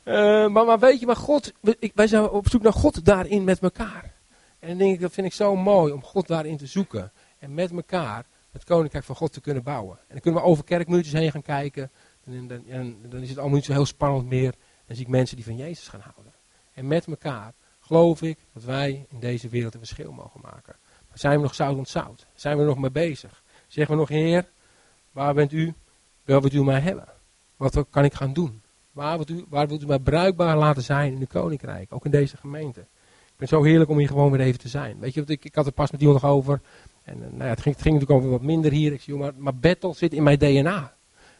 maar, 0.53 0.65
maar, 0.65 0.79
weet 0.79 0.99
je, 0.99 1.05
maar 1.05 1.15
God, 1.15 1.51
wij 1.93 2.07
zijn 2.07 2.29
op 2.29 2.49
zoek 2.49 2.61
naar 2.61 2.73
God 2.73 3.05
daarin 3.05 3.43
met 3.43 3.59
elkaar. 3.59 4.13
En 4.59 4.67
dan 4.67 4.77
denk 4.77 4.93
ik, 4.93 5.01
dat 5.01 5.13
vind 5.13 5.27
ik 5.27 5.33
zo 5.33 5.55
mooi 5.55 5.93
om 5.93 6.03
God 6.03 6.27
daarin 6.27 6.57
te 6.57 6.65
zoeken. 6.65 7.11
En 7.39 7.53
met 7.53 7.71
elkaar 7.71 8.25
het 8.51 8.63
koninkrijk 8.63 9.05
van 9.05 9.15
God 9.15 9.33
te 9.33 9.41
kunnen 9.41 9.63
bouwen. 9.63 9.97
En 9.97 10.05
dan 10.07 10.19
kunnen 10.19 10.41
we 10.41 10.47
over 10.47 10.63
kerkmuurtjes 10.63 11.13
heen 11.13 11.31
gaan 11.31 11.41
kijken. 11.41 11.91
En 12.31 12.47
dan, 12.47 12.67
en 12.67 12.97
dan 13.09 13.21
is 13.21 13.29
het 13.29 13.37
allemaal 13.37 13.55
niet 13.55 13.65
zo 13.65 13.71
heel 13.71 13.85
spannend 13.85 14.27
meer. 14.27 14.53
Dan 14.85 14.95
zie 14.95 15.05
ik 15.05 15.11
mensen 15.11 15.35
die 15.35 15.45
van 15.45 15.55
Jezus 15.55 15.87
gaan 15.87 16.01
houden. 16.13 16.33
En 16.73 16.87
met 16.87 17.07
elkaar 17.07 17.53
geloof 17.79 18.21
ik 18.21 18.37
dat 18.53 18.63
wij 18.63 19.05
in 19.09 19.19
deze 19.19 19.49
wereld 19.49 19.73
een 19.73 19.79
verschil 19.79 20.11
mogen 20.11 20.41
maken. 20.41 20.75
Maar 21.07 21.17
zijn 21.17 21.35
we 21.35 21.41
nog 21.41 21.55
zout 21.55 21.77
ontzout? 21.77 22.27
Zijn 22.33 22.55
we 22.55 22.61
er 22.61 22.67
nog 22.67 22.77
mee 22.77 22.91
bezig? 22.91 23.43
Zeggen 23.67 23.93
we 23.93 23.99
nog, 23.99 24.09
Heer, 24.09 24.49
waar 25.11 25.33
bent 25.33 25.51
u? 25.51 25.73
Waar 26.25 26.41
wilt 26.41 26.53
u 26.53 26.63
mij 26.63 26.79
hebben? 26.79 27.07
Wat 27.57 27.85
kan 27.89 28.03
ik 28.03 28.13
gaan 28.13 28.33
doen? 28.33 28.61
Waar 28.91 29.15
wilt, 29.15 29.29
u, 29.29 29.45
waar 29.49 29.67
wilt 29.67 29.83
u 29.83 29.85
mij 29.85 29.99
bruikbaar 29.99 30.57
laten 30.57 30.83
zijn 30.83 31.13
in 31.13 31.19
de 31.19 31.27
koninkrijk? 31.27 31.93
Ook 31.93 32.05
in 32.05 32.11
deze 32.11 32.37
gemeente. 32.37 32.79
Ik 32.79 33.35
vind 33.37 33.49
zo 33.49 33.63
heerlijk 33.63 33.89
om 33.89 33.97
hier 33.97 34.07
gewoon 34.07 34.31
weer 34.31 34.39
even 34.39 34.59
te 34.59 34.67
zijn. 34.67 34.99
Weet 34.99 35.13
je, 35.13 35.23
ik, 35.25 35.45
ik 35.45 35.55
had 35.55 35.65
het 35.65 35.75
pas 35.75 35.91
met 35.91 36.01
iemand 36.01 36.21
nog 36.21 36.31
over. 36.31 36.61
En 37.03 37.13
eh, 37.13 37.29
nou 37.29 37.43
ja, 37.43 37.49
het, 37.49 37.61
ging, 37.61 37.75
het 37.75 37.83
ging 37.83 37.93
natuurlijk 37.93 38.19
over 38.19 38.29
wat 38.29 38.41
minder 38.41 38.71
hier. 38.71 38.93
Ik 38.93 39.01
zie, 39.01 39.15
maar, 39.15 39.33
maar 39.37 39.55
battle 39.55 39.93
zit 39.93 40.13
in 40.13 40.23
mijn 40.23 40.37
DNA. 40.37 40.97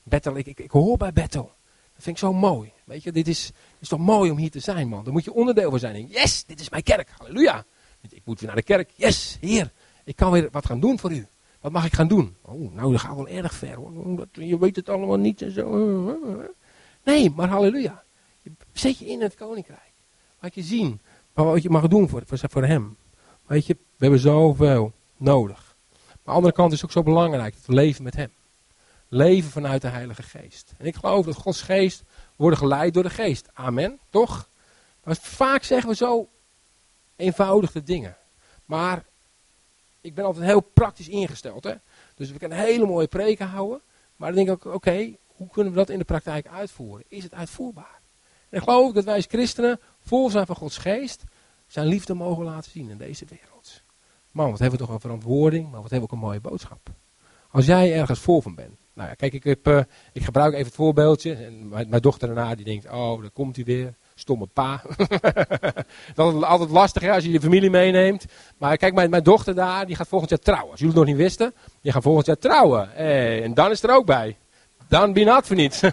Battle, 0.09 0.37
ik, 0.37 0.47
ik, 0.47 0.59
ik 0.59 0.71
hoor 0.71 0.97
bij 0.97 1.13
battle. 1.13 1.49
Dat 1.93 2.03
vind 2.03 2.15
ik 2.15 2.17
zo 2.17 2.33
mooi. 2.33 2.71
Weet 2.85 3.03
je, 3.03 3.11
dit 3.11 3.27
is, 3.27 3.51
is 3.79 3.87
toch 3.87 3.99
mooi 3.99 4.31
om 4.31 4.37
hier 4.37 4.51
te 4.51 4.59
zijn, 4.59 4.87
man. 4.87 5.03
Daar 5.03 5.13
moet 5.13 5.23
je 5.23 5.33
onderdeel 5.33 5.69
van 5.69 5.79
zijn. 5.79 6.07
Yes, 6.07 6.45
dit 6.45 6.59
is 6.59 6.69
mijn 6.69 6.83
kerk. 6.83 7.09
Halleluja. 7.17 7.65
Ik 8.09 8.21
moet 8.25 8.39
weer 8.39 8.47
naar 8.47 8.57
de 8.57 8.63
kerk. 8.63 8.91
Yes, 8.95 9.37
heer. 9.41 9.71
Ik 10.03 10.15
kan 10.15 10.31
weer 10.31 10.47
wat 10.51 10.65
gaan 10.65 10.79
doen 10.79 10.99
voor 10.99 11.11
u. 11.11 11.27
Wat 11.61 11.71
mag 11.71 11.85
ik 11.85 11.93
gaan 11.93 12.07
doen? 12.07 12.35
Oh, 12.41 12.73
nou, 12.73 12.91
dat 12.91 13.01
gaat 13.01 13.15
wel 13.15 13.27
erg 13.27 13.53
ver. 13.53 13.75
Hoor. 13.75 14.27
Je 14.31 14.59
weet 14.59 14.75
het 14.75 14.89
allemaal 14.89 15.17
niet 15.17 15.41
en 15.41 15.51
zo. 15.51 16.19
Nee, 17.03 17.29
maar 17.29 17.47
halleluja. 17.47 18.03
Zet 18.73 18.97
je 18.97 19.05
in 19.05 19.21
het 19.21 19.35
koninkrijk. 19.35 19.93
Laat 20.39 20.55
je 20.55 20.61
zien 20.61 21.01
wat 21.33 21.63
je 21.63 21.69
mag 21.69 21.87
doen 21.87 22.09
voor, 22.09 22.23
voor, 22.25 22.65
hem. 22.65 22.97
Weet 23.45 23.65
je, 23.65 23.73
we 23.73 23.97
hebben 23.97 24.19
zoveel 24.19 24.93
nodig. 25.17 25.75
Maar 25.89 26.07
aan 26.07 26.23
de 26.23 26.31
andere 26.31 26.53
kant 26.53 26.71
is 26.71 26.81
het 26.81 26.89
ook 26.89 26.95
zo 26.95 27.03
belangrijk 27.03 27.55
we 27.65 27.73
leven 27.73 28.03
met 28.03 28.15
hem. 28.15 28.31
Leven 29.11 29.51
vanuit 29.51 29.81
de 29.81 29.87
Heilige 29.87 30.23
Geest. 30.23 30.73
En 30.77 30.85
ik 30.85 30.95
geloof 30.95 31.25
dat 31.25 31.35
Gods 31.35 31.61
Geest 31.61 32.03
wordt 32.35 32.57
geleid 32.57 32.93
door 32.93 33.03
de 33.03 33.09
Geest. 33.09 33.49
Amen, 33.53 33.99
toch? 34.09 34.49
Vaak 35.03 35.63
zeggen 35.63 35.89
we 35.89 35.95
zo 35.95 36.29
eenvoudige 37.15 37.83
dingen. 37.83 38.17
Maar 38.65 39.05
ik 40.01 40.15
ben 40.15 40.25
altijd 40.25 40.45
heel 40.45 40.59
praktisch 40.59 41.07
ingesteld. 41.07 41.63
Hè? 41.63 41.73
Dus 42.15 42.31
we 42.31 42.37
kunnen 42.37 42.57
hele 42.57 42.85
mooie 42.85 43.07
preken 43.07 43.47
houden. 43.47 43.81
Maar 44.15 44.33
dan 44.33 44.45
denk 44.45 44.57
ik 44.57 44.65
ook, 44.65 44.73
oké, 44.73 45.15
hoe 45.27 45.49
kunnen 45.49 45.73
we 45.73 45.79
dat 45.79 45.89
in 45.89 45.99
de 45.99 46.05
praktijk 46.05 46.47
uitvoeren? 46.47 47.05
Is 47.07 47.23
het 47.23 47.33
uitvoerbaar? 47.33 47.99
En 48.49 48.57
ik 48.57 48.63
geloof 48.63 48.93
dat 48.93 49.03
wij 49.03 49.15
als 49.15 49.25
christenen 49.25 49.79
vol 49.99 50.29
zijn 50.29 50.45
van 50.45 50.55
Gods 50.55 50.77
Geest 50.77 51.23
zijn 51.67 51.85
liefde 51.85 52.13
mogen 52.13 52.43
laten 52.43 52.71
zien 52.71 52.89
in 52.89 52.97
deze 52.97 53.25
wereld. 53.29 53.81
Man, 54.31 54.49
wat 54.49 54.59
hebben 54.59 54.79
we 54.79 54.85
toch 54.85 54.93
een 54.93 55.01
verantwoording, 55.01 55.71
maar 55.71 55.81
wat 55.81 55.89
hebben 55.89 56.09
we 56.09 56.15
ook 56.15 56.21
een 56.21 56.27
mooie 56.27 56.39
boodschap. 56.39 56.89
Als 57.51 57.65
jij 57.65 57.93
ergens 57.93 58.19
vol 58.19 58.41
van 58.41 58.55
bent. 58.55 58.79
Nou 58.99 59.11
ja, 59.11 59.17
kijk, 59.17 59.33
ik, 59.33 59.43
heb, 59.43 59.67
uh, 59.67 59.79
ik 60.13 60.23
gebruik 60.23 60.53
even 60.53 60.65
het 60.65 60.75
voorbeeldje. 60.75 61.33
En 61.33 61.69
mijn, 61.69 62.01
dochter 62.01 62.27
daarna 62.27 62.55
die 62.55 62.65
denkt, 62.65 62.89
oh, 62.91 63.21
daar 63.21 63.31
komt 63.31 63.55
hij 63.55 63.65
weer. 63.65 63.93
Stomme 64.15 64.45
pa. 64.45 64.81
dat 66.15 66.35
is 66.35 66.41
altijd 66.41 66.69
lastig 66.69 67.01
hè, 67.01 67.11
als 67.11 67.23
je 67.23 67.31
je 67.31 67.41
familie 67.41 67.69
meeneemt. 67.69 68.25
Maar 68.57 68.77
kijk, 68.77 68.93
mijn, 68.93 69.09
mijn 69.09 69.23
dochter 69.23 69.55
daar, 69.55 69.85
die 69.85 69.95
gaat 69.95 70.07
volgend 70.07 70.29
jaar 70.29 70.39
trouwen. 70.39 70.71
Als 70.71 70.79
jullie 70.79 70.95
het 70.95 71.05
nog 71.05 71.13
niet 71.13 71.23
wisten, 71.23 71.53
die 71.81 71.91
gaat 71.91 72.03
volgend 72.03 72.25
jaar 72.25 72.37
trouwen. 72.37 72.89
Hey, 72.91 73.43
en 73.43 73.53
dan 73.53 73.71
is 73.71 73.83
er 73.83 73.95
ook 73.95 74.05
bij. 74.05 74.37
Dan 74.87 75.13
je 75.13 75.39
voor 75.43 75.55
niet. 75.55 75.81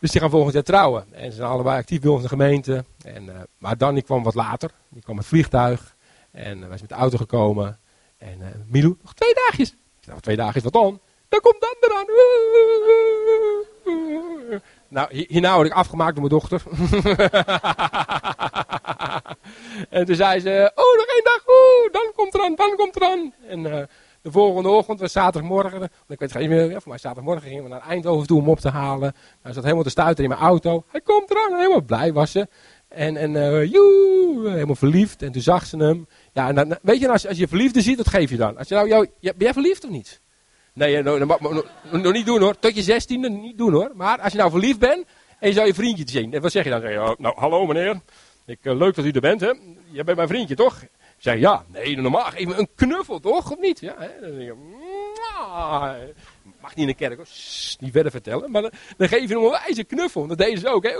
Dus 0.00 0.10
die 0.10 0.20
gaan 0.20 0.30
volgend 0.30 0.54
jaar 0.54 0.62
trouwen. 0.62 1.04
En 1.12 1.30
ze 1.30 1.36
zijn 1.36 1.48
allebei 1.48 1.78
actief 1.78 2.00
bij 2.00 2.10
onze 2.10 2.28
gemeente. 2.28 2.84
En, 3.04 3.24
uh, 3.24 3.34
maar 3.58 3.76
dan 3.76 3.94
die 3.94 4.02
kwam 4.02 4.22
wat 4.22 4.34
later. 4.34 4.70
Die 4.88 5.02
kwam 5.02 5.16
met 5.16 5.26
vliegtuig. 5.26 5.96
En 6.30 6.58
wij 6.58 6.68
zijn 6.68 6.80
met 6.80 6.88
de 6.88 6.94
auto 6.94 7.16
gekomen. 7.16 7.78
En 8.20 8.38
uh, 8.40 8.46
Milou, 8.66 8.96
nog 9.02 9.14
twee 9.14 9.34
dagjes. 9.34 9.70
Ik 10.00 10.06
nog 10.06 10.20
twee 10.20 10.36
dagjes, 10.36 10.62
wat 10.62 10.72
dan? 10.72 11.00
Dan 11.28 11.40
komt 11.40 11.60
dan 11.60 11.74
eraan. 11.80 12.06
Nou, 14.88 15.24
hierna 15.28 15.54
word 15.54 15.66
ik 15.66 15.72
afgemaakt 15.72 16.16
door 16.16 16.28
mijn 16.28 16.40
dochter. 16.40 16.62
en 19.98 20.04
toen 20.06 20.14
zei 20.14 20.40
ze, 20.40 20.72
oh, 20.74 20.96
nog 20.96 21.06
één 21.06 21.24
dag. 21.24 21.42
Dan 21.92 22.12
komt 22.14 22.34
er 22.34 22.40
aan, 22.42 22.54
dan 22.54 22.76
komt 22.76 22.96
er 22.96 23.02
aan. 23.02 23.34
En 23.48 23.88
de 24.22 24.30
volgende 24.30 24.68
ochtend, 24.68 25.00
was 25.00 25.12
zaterdagmorgen, 25.12 25.82
ik 25.82 26.18
weet 26.18 26.32
het 26.32 26.38
niet 26.38 26.48
meer, 26.48 26.70
ja, 26.70 26.80
voor 26.80 26.88
mij 26.88 26.98
zaterdagmorgen 26.98 27.48
gingen 27.48 27.62
we 27.62 27.68
naar 27.68 27.88
Eindhoven 27.88 28.26
toe 28.26 28.40
om 28.40 28.48
op 28.48 28.60
te 28.60 28.68
halen. 28.68 29.14
Hij 29.42 29.52
zat 29.52 29.62
helemaal 29.62 29.84
te 29.84 29.90
stuiten 29.90 30.24
in 30.24 30.30
mijn 30.30 30.42
auto. 30.42 30.84
Hij 30.88 31.00
komt 31.00 31.30
eraan, 31.30 31.58
helemaal 31.58 31.82
blij 31.82 32.12
was 32.12 32.30
ze. 32.30 32.48
En, 32.88 33.16
en 33.16 33.34
uh, 33.34 33.72
joe, 33.72 34.50
helemaal 34.50 34.74
verliefd. 34.74 35.22
En 35.22 35.32
toen 35.32 35.42
zag 35.42 35.66
ze 35.66 35.76
hem. 35.76 36.08
Ja, 36.32 36.48
en 36.48 36.54
dan, 36.54 36.78
weet 36.82 37.00
je, 37.00 37.08
als, 37.08 37.26
als 37.26 37.38
je 37.38 37.48
verliefde 37.48 37.80
ziet, 37.80 37.96
wat 37.96 38.08
geef 38.08 38.30
je 38.30 38.36
dan? 38.36 38.56
Als 38.56 38.68
je 38.68 38.74
nou, 38.74 38.88
jou, 38.88 39.08
ben 39.20 39.34
jij 39.36 39.52
verliefd 39.52 39.84
of 39.84 39.90
niet? 39.90 40.20
Nee, 40.72 41.02
nog 41.02 41.18
no, 41.18 41.36
no, 41.40 41.64
no, 41.90 41.98
no, 41.98 42.10
niet 42.10 42.26
doen 42.26 42.40
hoor. 42.40 42.58
Tot 42.58 42.74
je 42.74 42.82
zestiende, 42.82 43.30
niet 43.30 43.58
doen 43.58 43.72
hoor. 43.72 43.90
Maar 43.94 44.20
als 44.20 44.32
je 44.32 44.38
nou 44.38 44.50
verliefd 44.50 44.78
bent 44.78 45.04
en 45.38 45.48
je 45.48 45.54
zou 45.54 45.66
je 45.66 45.74
vriendje 45.74 46.04
zien. 46.06 46.34
En 46.34 46.40
wat 46.40 46.52
zeg 46.52 46.64
je 46.64 46.70
dan? 46.70 46.80
Zeg 46.80 46.92
je, 46.92 47.02
oh, 47.02 47.18
nou, 47.18 47.34
hallo 47.38 47.66
meneer. 47.66 48.00
Ik, 48.46 48.58
uh, 48.62 48.76
leuk 48.76 48.94
dat 48.94 49.04
u 49.04 49.10
er 49.10 49.20
bent, 49.20 49.40
hè. 49.40 49.52
Jij 49.90 50.04
bent 50.04 50.16
mijn 50.16 50.28
vriendje, 50.28 50.54
toch? 50.54 50.82
Zei, 51.18 51.40
ja, 51.40 51.64
nee, 51.66 51.96
normaal 51.96 52.30
me 52.36 52.54
een 52.54 52.68
knuffel, 52.74 53.20
toch? 53.20 53.50
Of 53.50 53.58
niet? 53.58 53.80
Ja, 53.80 53.94
hè? 53.98 54.08
Dan 54.20 54.30
denk 54.30 54.42
je, 54.42 54.54
mag 56.60 56.74
niet 56.74 56.78
in 56.78 56.86
de 56.86 56.94
kerk, 56.94 57.16
hoor. 57.16 57.26
Niet 57.78 57.92
verder 57.92 58.10
vertellen. 58.10 58.50
Maar 58.50 58.62
dan, 58.62 58.72
geef 58.98 59.28
je 59.28 59.34
hem 59.34 59.44
een 59.44 59.50
wijze 59.50 59.84
knuffel. 59.84 60.26
Dat 60.26 60.38
deden 60.38 60.58
ze 60.58 60.68
ook, 60.68 60.82
hè. 60.82 60.90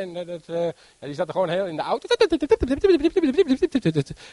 En 0.00 0.26
dat, 0.26 0.48
uh, 0.48 0.64
ja, 0.64 1.06
die 1.06 1.14
zat 1.14 1.26
er 1.26 1.32
gewoon 1.32 1.48
heel 1.48 1.66
in 1.66 1.76
de 1.76 1.82
auto. 1.82 2.08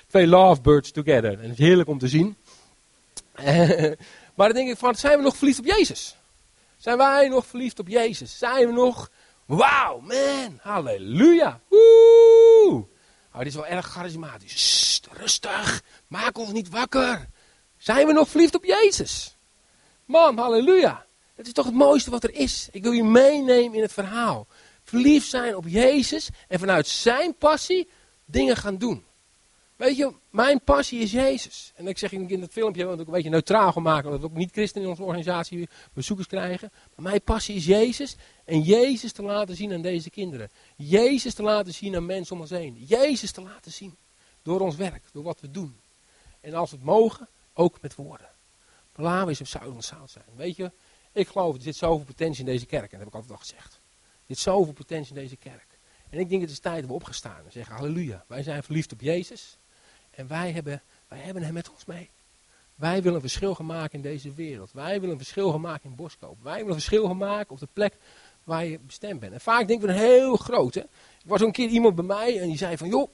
Twee 0.08 0.28
lovebirds 0.28 0.92
together. 0.92 1.32
En 1.32 1.50
het 1.50 1.60
is 1.60 1.66
heerlijk 1.66 1.90
om 1.90 1.98
te 1.98 2.08
zien. 2.08 2.36
maar 4.36 4.48
dan 4.48 4.54
denk 4.54 4.70
ik 4.70 4.78
van, 4.78 4.96
zijn 4.96 5.18
we 5.18 5.24
nog 5.24 5.38
verliefd 5.38 5.60
op 5.60 5.66
Jezus? 5.66 6.16
Zijn 6.78 6.98
wij 6.98 7.28
nog 7.28 7.46
verliefd 7.46 7.80
op 7.80 7.88
Jezus? 7.88 8.38
Zijn 8.38 8.68
we 8.68 8.74
nog, 8.74 9.10
wauw, 9.46 10.00
man, 10.00 10.60
halleluja. 10.62 11.60
Woe! 11.70 12.86
Oh, 13.34 13.38
dit 13.38 13.48
is 13.48 13.56
wel 13.56 13.66
erg 13.66 13.86
charismatisch. 13.86 15.02
Rustig. 15.12 15.84
Maak 16.08 16.38
ons 16.38 16.52
niet 16.52 16.70
wakker. 16.70 17.28
Zijn 17.78 18.08
we 18.08 18.14
nog 18.14 18.30
verliefd 18.30 18.56
op 18.56 18.64
Jezus? 18.64 19.33
Man, 20.14 20.38
halleluja. 20.38 21.06
Het 21.36 21.48
is 21.48 21.54
toch 21.54 21.66
het 21.66 21.74
mooiste 21.74 22.12
wat 22.12 22.24
er 22.24 22.34
is. 22.36 22.68
Ik 22.72 22.84
wil 22.84 22.92
je 22.92 23.04
meenemen 23.04 23.74
in 23.74 23.82
het 23.82 23.94
verhaal. 23.94 24.48
Verliefd 24.84 25.30
zijn 25.30 25.56
op 25.56 25.68
Jezus 25.68 26.30
en 26.48 26.60
vanuit 26.60 26.88
zijn 26.88 27.36
passie 27.36 27.90
dingen 28.26 28.58
gaan 28.58 28.78
doen. 28.78 29.04
Weet 29.76 29.98
je, 29.98 30.14
mijn 30.30 30.62
passie 30.64 31.00
is 31.00 31.12
Jezus. 31.12 31.72
En 31.76 31.88
ik 31.88 31.98
zeg 31.98 32.12
in 32.12 32.42
het 32.42 32.52
filmpje, 32.52 32.86
want 32.86 33.00
ik 33.00 33.06
een 33.06 33.14
beetje 33.14 33.30
neutraal 33.30 33.72
gemaakt, 33.72 34.06
omdat 34.06 34.20
we 34.20 34.26
ook 34.26 34.34
niet 34.34 34.52
christenen 34.52 34.84
in 34.84 34.90
onze 34.90 35.04
organisatie 35.04 35.70
bezoekers 35.94 36.28
krijgen. 36.28 36.72
Maar 36.96 37.06
mijn 37.10 37.22
passie 37.22 37.56
is 37.56 37.66
Jezus. 37.66 38.16
En 38.46 38.62
Jezus 38.62 39.12
te 39.12 39.24
laten 39.24 39.56
zien 39.56 39.74
aan 39.74 39.82
deze 39.82 40.10
kinderen. 40.10 40.50
Jezus 40.76 41.34
te 41.34 41.44
laten 41.44 41.74
zien 41.74 41.96
aan 41.96 42.06
mensen 42.06 42.36
om 42.36 42.42
ons 42.42 42.50
heen. 42.50 42.86
Jezus 42.88 43.32
te 43.32 43.42
laten 43.42 43.72
zien. 43.72 43.96
Door 44.42 44.60
ons 44.60 44.76
werk, 44.76 45.04
door 45.12 45.24
wat 45.24 45.42
we 45.42 45.52
doen. 45.52 45.76
En 46.42 46.54
als 46.54 46.70
we 46.70 46.76
het 46.76 46.86
mogen, 46.86 47.28
ook 47.54 47.82
met 47.82 47.96
woorden. 47.96 48.33
Eens 48.96 49.42
op 49.42 49.48
zout 49.48 49.76
en 49.76 49.84
zout 49.84 50.12
zijn. 50.12 50.26
Weet 50.36 50.56
je, 50.56 50.72
ik 51.12 51.28
geloof, 51.28 51.56
er 51.56 51.62
zit 51.62 51.76
zoveel 51.76 52.06
potentie 52.06 52.46
in 52.46 52.52
deze 52.52 52.66
kerk. 52.66 52.84
En 52.84 52.90
dat 52.90 53.00
heb 53.00 53.08
ik 53.08 53.14
altijd 53.14 53.32
al 53.32 53.38
gezegd. 53.38 53.74
Er 53.74 54.20
zit 54.28 54.38
zoveel 54.38 54.74
potentie 54.74 55.16
in 55.16 55.22
deze 55.22 55.36
kerk. 55.36 55.74
En 56.10 56.20
ik 56.20 56.30
denk 56.30 56.42
het 56.42 56.52
is 56.52 56.60
tijd 56.60 56.80
dat 56.80 56.88
we 56.88 56.94
opgestaan 56.94 57.46
en 57.46 57.52
zeggen, 57.52 57.76
halleluja. 57.76 58.26
Wij 58.28 58.44
zijn 58.44 58.64
verliefd 58.64 58.92
op 58.92 59.02
Jezus. 59.02 59.58
En 60.12 60.28
wij 60.28 60.52
hebben, 60.52 60.82
wij 61.08 61.20
hebben 61.20 61.44
hem 61.44 61.54
met 61.54 61.70
ons 61.72 61.86
mee. 61.86 62.10
Wij 62.76 63.02
willen 63.02 63.14
een 63.14 63.22
verschil 63.22 63.56
gaan 63.56 63.66
maken 63.66 63.96
in 63.96 64.02
deze 64.02 64.34
wereld. 64.34 64.72
Wij 64.72 64.94
willen 64.94 65.10
een 65.10 65.18
verschil 65.18 65.52
gaan 65.52 65.62
maken 65.62 65.90
in 65.90 65.96
Boskoop. 65.96 66.38
Wij 66.44 66.54
willen 66.54 66.68
een 66.68 66.74
verschil 66.74 67.08
gaan 67.08 67.18
maken 67.18 67.52
op 67.52 67.60
de 67.60 67.68
plek 67.74 67.98
waar 68.44 68.66
je 68.66 68.80
bestemd 68.80 69.20
bent. 69.20 69.34
En 69.34 69.42
vaak 69.42 69.68
denken 69.68 69.88
we 69.88 69.94
een 69.94 70.00
heel 70.00 70.36
groot. 70.36 70.74
Hè? 70.74 70.82
Er 70.82 70.88
was 71.26 71.42
een 71.42 71.52
keer 71.52 71.70
iemand 71.70 71.96
bij 71.96 72.06
mij 72.06 72.40
en 72.40 72.48
die 72.48 72.58
zei 72.58 72.78
van, 72.78 72.88
joh, 72.88 73.10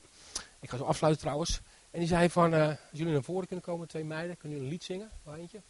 ik 0.60 0.70
ga 0.70 0.78
zo 0.78 0.84
afsluiten 0.84 1.22
trouwens. 1.22 1.62
En 1.92 2.00
die 2.00 2.08
zei 2.08 2.30
van, 2.30 2.54
uh, 2.54 2.72
jullie 2.92 3.14
naar 3.14 3.24
voren 3.24 3.48
kunnen 3.48 3.66
komen, 3.66 3.88
twee 3.88 4.04
meiden, 4.04 4.38
kunnen 4.38 4.58
jullie 4.58 4.72
een 4.72 4.78
lied 4.78 4.84
zingen? 4.84 5.10
Eentje? 5.38 5.62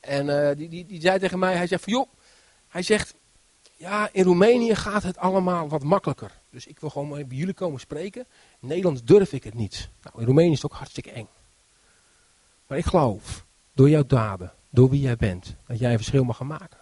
En 0.00 0.26
uh, 0.26 0.56
die, 0.56 0.68
die, 0.68 0.86
die 0.86 1.00
zei 1.00 1.18
tegen 1.18 1.38
mij, 1.38 1.56
hij 1.56 1.66
zegt 1.66 1.84
van, 1.84 1.92
joh, 1.92 2.08
hij 2.68 2.82
zegt, 2.82 3.14
ja, 3.76 4.08
in 4.12 4.24
Roemenië 4.24 4.74
gaat 4.74 5.02
het 5.02 5.16
allemaal 5.16 5.68
wat 5.68 5.82
makkelijker. 5.82 6.40
Dus 6.50 6.66
ik 6.66 6.80
wil 6.80 6.90
gewoon 6.90 7.08
bij 7.08 7.24
jullie 7.28 7.54
komen 7.54 7.80
spreken. 7.80 8.26
In 8.60 8.68
Nederland 8.68 9.06
durf 9.06 9.32
ik 9.32 9.44
het 9.44 9.54
niet. 9.54 9.88
Nou, 10.02 10.18
in 10.18 10.24
Roemenië 10.24 10.50
is 10.50 10.62
het 10.62 10.72
ook 10.72 10.78
hartstikke 10.78 11.10
eng. 11.10 11.28
Maar 12.66 12.78
ik 12.78 12.84
geloof, 12.84 13.44
door 13.72 13.88
jouw 13.88 14.06
daden, 14.06 14.52
door 14.70 14.90
wie 14.90 15.00
jij 15.00 15.16
bent, 15.16 15.54
dat 15.66 15.78
jij 15.78 15.90
een 15.90 15.96
verschil 15.96 16.24
mag 16.24 16.36
gaan 16.36 16.46
maken. 16.46 16.78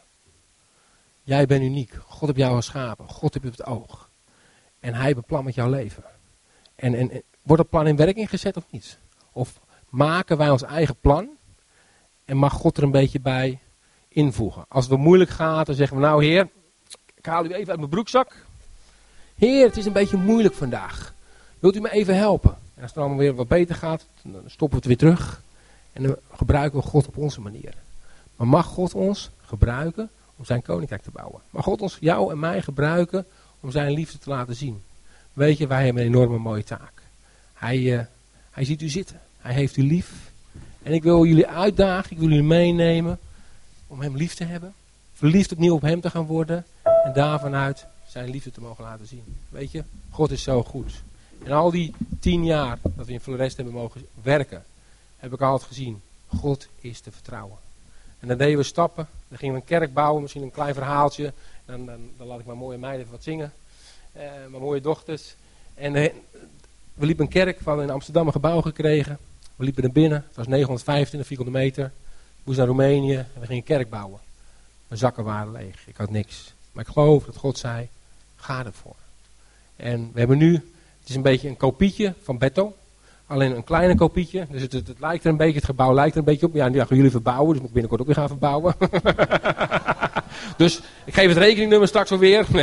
Jij 1.23 1.47
bent 1.47 1.63
uniek. 1.63 1.95
God 2.07 2.29
heeft 2.29 2.41
jou 2.41 2.57
geschapen. 2.57 3.09
God 3.09 3.35
heeft 3.35 3.59
het 3.59 3.67
oog. 3.67 4.11
En 4.81 4.95
hij 4.95 5.15
beplant 5.15 5.45
met 5.45 5.55
jouw 5.55 5.69
leven. 5.69 6.05
En, 6.75 6.95
en, 6.95 7.23
wordt 7.43 7.63
het 7.63 7.71
plan 7.71 7.87
in 7.87 7.97
werking 7.97 8.29
gezet 8.29 8.57
of 8.57 8.65
niet? 8.71 8.99
Of 9.33 9.61
maken 9.89 10.37
wij 10.37 10.51
ons 10.51 10.63
eigen 10.63 10.97
plan 11.01 11.29
en 12.25 12.37
mag 12.37 12.53
God 12.53 12.77
er 12.77 12.83
een 12.83 12.91
beetje 12.91 13.21
bij 13.21 13.59
invoegen? 14.09 14.65
Als 14.69 14.89
het 14.89 14.99
moeilijk 14.99 15.31
gaat, 15.31 15.67
dan 15.67 15.75
zeggen 15.75 15.97
we 15.97 16.03
nou 16.03 16.25
heer, 16.25 16.49
ik 17.15 17.27
haal 17.27 17.45
u 17.45 17.53
even 17.53 17.69
uit 17.69 17.79
mijn 17.79 17.91
broekzak. 17.91 18.45
Heer, 19.35 19.67
het 19.67 19.77
is 19.77 19.87
een 19.87 19.93
beetje 19.93 20.17
moeilijk 20.17 20.55
vandaag. 20.55 21.15
Wilt 21.59 21.77
u 21.77 21.81
me 21.81 21.91
even 21.91 22.17
helpen? 22.17 22.57
En 22.75 22.83
als 22.83 22.91
het 22.91 23.01
allemaal 23.01 23.19
weer 23.19 23.35
wat 23.35 23.49
beter 23.49 23.75
gaat, 23.75 24.07
dan 24.23 24.43
stoppen 24.47 24.69
we 24.81 24.89
het 24.89 25.01
weer 25.01 25.11
terug. 25.11 25.43
En 25.93 26.03
dan 26.03 26.17
gebruiken 26.33 26.81
we 26.81 26.87
God 26.87 27.07
op 27.07 27.17
onze 27.17 27.41
manier. 27.41 27.75
Maar 28.37 28.47
mag 28.47 28.67
God 28.67 28.95
ons 28.95 29.31
gebruiken 29.41 30.11
om 30.37 30.45
zijn 30.45 30.63
koninkrijk 30.63 31.03
te 31.03 31.11
bouwen? 31.11 31.41
Mag 31.51 31.65
God 31.65 31.81
ons, 31.81 31.97
jou 32.01 32.31
en 32.31 32.39
mij 32.39 32.63
gebruiken 32.63 33.27
om 33.61 33.71
zijn 33.71 33.93
liefde 33.93 34.19
te 34.19 34.31
laten 34.31 34.55
zien? 34.55 34.83
Weet 35.33 35.59
je, 35.59 35.67
wij 35.67 35.85
hebben 35.85 36.03
een 36.03 36.09
enorme 36.09 36.39
mooie 36.39 36.65
taak. 36.65 37.02
Hij, 37.63 37.79
uh, 37.79 38.01
hij 38.51 38.65
ziet 38.65 38.83
u 38.83 38.89
zitten. 38.89 39.21
Hij 39.39 39.55
heeft 39.55 39.77
u 39.77 39.83
lief. 39.83 40.31
En 40.83 40.93
ik 40.93 41.03
wil 41.03 41.25
jullie 41.25 41.47
uitdagen, 41.47 42.11
ik 42.11 42.19
wil 42.19 42.29
jullie 42.29 42.43
meenemen 42.43 43.19
om 43.87 44.01
hem 44.01 44.17
lief 44.17 44.35
te 44.35 44.45
hebben. 44.45 44.75
Verliefd 45.13 45.53
opnieuw 45.53 45.75
op 45.75 45.83
hem 45.83 46.01
te 46.01 46.11
gaan 46.11 46.27
worden. 46.27 46.65
En 46.83 47.13
daarvanuit 47.13 47.87
zijn 48.07 48.31
liefde 48.31 48.51
te 48.51 48.61
mogen 48.61 48.85
laten 48.85 49.07
zien. 49.07 49.37
Weet 49.49 49.71
je, 49.71 49.85
God 50.11 50.31
is 50.31 50.43
zo 50.43 50.63
goed. 50.63 51.03
En 51.45 51.53
al 51.53 51.71
die 51.71 51.95
tien 52.21 52.45
jaar 52.45 52.79
dat 52.83 53.07
we 53.07 53.13
in 53.13 53.21
Florest 53.21 53.57
hebben 53.57 53.75
mogen 53.75 54.07
werken, 54.23 54.65
heb 55.17 55.33
ik 55.33 55.41
altijd 55.41 55.69
gezien. 55.69 56.01
God 56.27 56.69
is 56.81 57.01
te 57.01 57.13
vertrouwen. 57.13 57.57
En 58.19 58.29
dan 58.29 58.39
deden 58.39 58.59
we 58.59 58.63
stappen. 58.63 59.09
Dan 59.29 59.39
gingen 59.39 59.55
we 59.55 59.61
een 59.61 59.67
kerk 59.67 59.93
bouwen, 59.93 60.23
misschien 60.23 60.43
een 60.43 60.51
klein 60.51 60.75
verhaaltje. 60.75 61.33
Dan, 61.65 61.87
dan, 61.87 62.11
dan 62.17 62.27
laat 62.27 62.41
ik 62.41 62.47
mijn 62.47 62.59
mooie 62.59 62.79
meiden 62.79 63.07
wat 63.11 63.23
zingen. 63.23 63.53
Uh, 64.17 64.23
mijn 64.23 64.63
mooie 64.63 64.81
dochters. 64.81 65.35
En 65.75 65.95
uh, 65.95 66.13
we 66.95 67.07
liepen 67.07 67.25
een 67.25 67.31
kerk, 67.31 67.59
we 67.59 67.65
hadden 67.65 67.85
in 67.85 67.93
Amsterdam 67.93 68.27
een 68.27 68.33
gebouw 68.33 68.61
gekregen. 68.61 69.19
We 69.57 69.65
liepen 69.65 69.83
er 69.83 69.93
binnen, 69.93 70.25
het 70.27 70.37
was 70.37 70.47
925 70.47 71.29
vierkante 71.29 71.53
meter. 71.53 71.85
Ik 72.39 72.45
moest 72.45 72.59
naar 72.59 72.67
Roemenië 72.67 73.17
en 73.17 73.27
we 73.35 73.41
gingen 73.41 73.57
een 73.57 73.63
kerk 73.63 73.91
bouwen. 73.91 74.21
Mijn 74.89 75.01
zakken 75.01 75.25
waren 75.25 75.53
leeg, 75.53 75.87
ik 75.87 75.97
had 75.97 76.11
niks. 76.11 76.55
Maar 76.73 76.85
ik 76.85 76.93
geloof 76.93 77.25
dat 77.25 77.37
God 77.37 77.59
zei, 77.59 77.89
ga 78.37 78.65
ervoor. 78.65 78.97
En 79.77 80.11
we 80.13 80.19
hebben 80.19 80.39
nu, 80.39 80.55
het 81.01 81.09
is 81.09 81.15
een 81.15 81.23
beetje 81.23 81.49
een 81.49 81.57
kopietje 81.57 82.15
van 82.23 82.39
Betto. 82.39 82.77
Alleen 83.27 83.57
een 83.57 83.65
kleine 83.65 83.95
kopietje. 83.95 84.47
Dus 84.51 84.63
het, 84.63 84.73
het, 84.73 84.89
het, 84.89 85.01
lijkt 85.01 85.25
er 85.25 85.31
een 85.31 85.37
beetje, 85.37 85.55
het 85.55 85.65
gebouw 85.65 85.95
lijkt 85.95 86.13
er 86.13 86.19
een 86.19 86.25
beetje 86.25 86.47
op. 86.47 86.55
Ja, 86.55 86.69
nu 86.69 86.79
gaan 86.79 86.97
jullie 86.97 87.11
verbouwen, 87.11 87.49
dus 87.49 87.59
moet 87.59 87.69
ik 87.69 87.73
binnenkort 87.73 88.01
ook 88.01 88.07
weer 88.07 88.17
gaan 88.17 88.29
verbouwen. 88.29 88.75
dus 90.63 90.81
ik 91.05 91.15
geef 91.15 91.29
het 91.29 91.37
rekeningnummer 91.37 91.89
straks 91.89 92.11
alweer. 92.11 92.47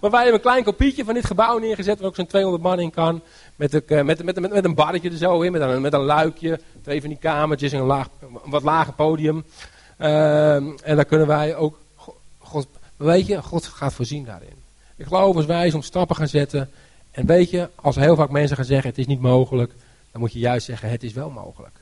maar 0.00 0.10
wij 0.10 0.22
hebben 0.22 0.38
een 0.38 0.46
klein 0.50 0.64
kopietje 0.64 1.04
van 1.04 1.14
dit 1.14 1.26
gebouw 1.26 1.58
neergezet, 1.58 1.98
waar 1.98 2.08
ook 2.08 2.14
zo'n 2.14 2.26
200 2.26 2.62
man 2.62 2.80
in 2.80 2.90
kan. 2.90 3.22
Met, 3.56 3.70
de, 3.70 3.82
met, 3.86 4.24
met, 4.24 4.40
met, 4.40 4.52
met 4.52 4.64
een 4.64 4.74
barretje 4.74 5.10
er 5.10 5.16
zo 5.16 5.40
in, 5.40 5.52
met 5.52 5.60
een, 5.60 5.80
met 5.80 5.92
een 5.92 6.04
luikje. 6.04 6.60
Twee 6.82 7.00
van 7.00 7.08
die 7.08 7.18
kamertjes 7.18 7.72
en 7.72 7.78
een, 7.78 7.86
laag, 7.86 8.08
een 8.20 8.50
wat 8.50 8.62
lager 8.62 8.92
podium. 8.92 9.44
Uh, 9.98 10.54
en 10.54 10.76
daar 10.96 11.04
kunnen 11.04 11.26
wij 11.26 11.56
ook, 11.56 11.78
God, 12.38 12.66
weet 12.96 13.26
je, 13.26 13.42
God 13.42 13.66
gaat 13.66 13.94
voorzien 13.94 14.24
daarin. 14.24 14.56
Ik 14.96 15.06
geloof 15.06 15.36
als 15.36 15.46
wij 15.46 15.70
zo'n 15.70 15.82
stappen 15.82 16.16
gaan 16.16 16.28
zetten. 16.28 16.70
En 17.10 17.26
weet 17.26 17.50
je, 17.50 17.68
als 17.74 17.96
heel 17.96 18.16
vaak 18.16 18.30
mensen 18.30 18.56
gaan 18.56 18.64
zeggen 18.64 18.88
het 18.88 18.98
is 18.98 19.06
niet 19.06 19.20
mogelijk. 19.20 19.72
Dan 20.10 20.20
moet 20.20 20.32
je 20.32 20.38
juist 20.38 20.66
zeggen 20.66 20.90
het 20.90 21.02
is 21.02 21.12
wel 21.12 21.30
mogelijk. 21.30 21.74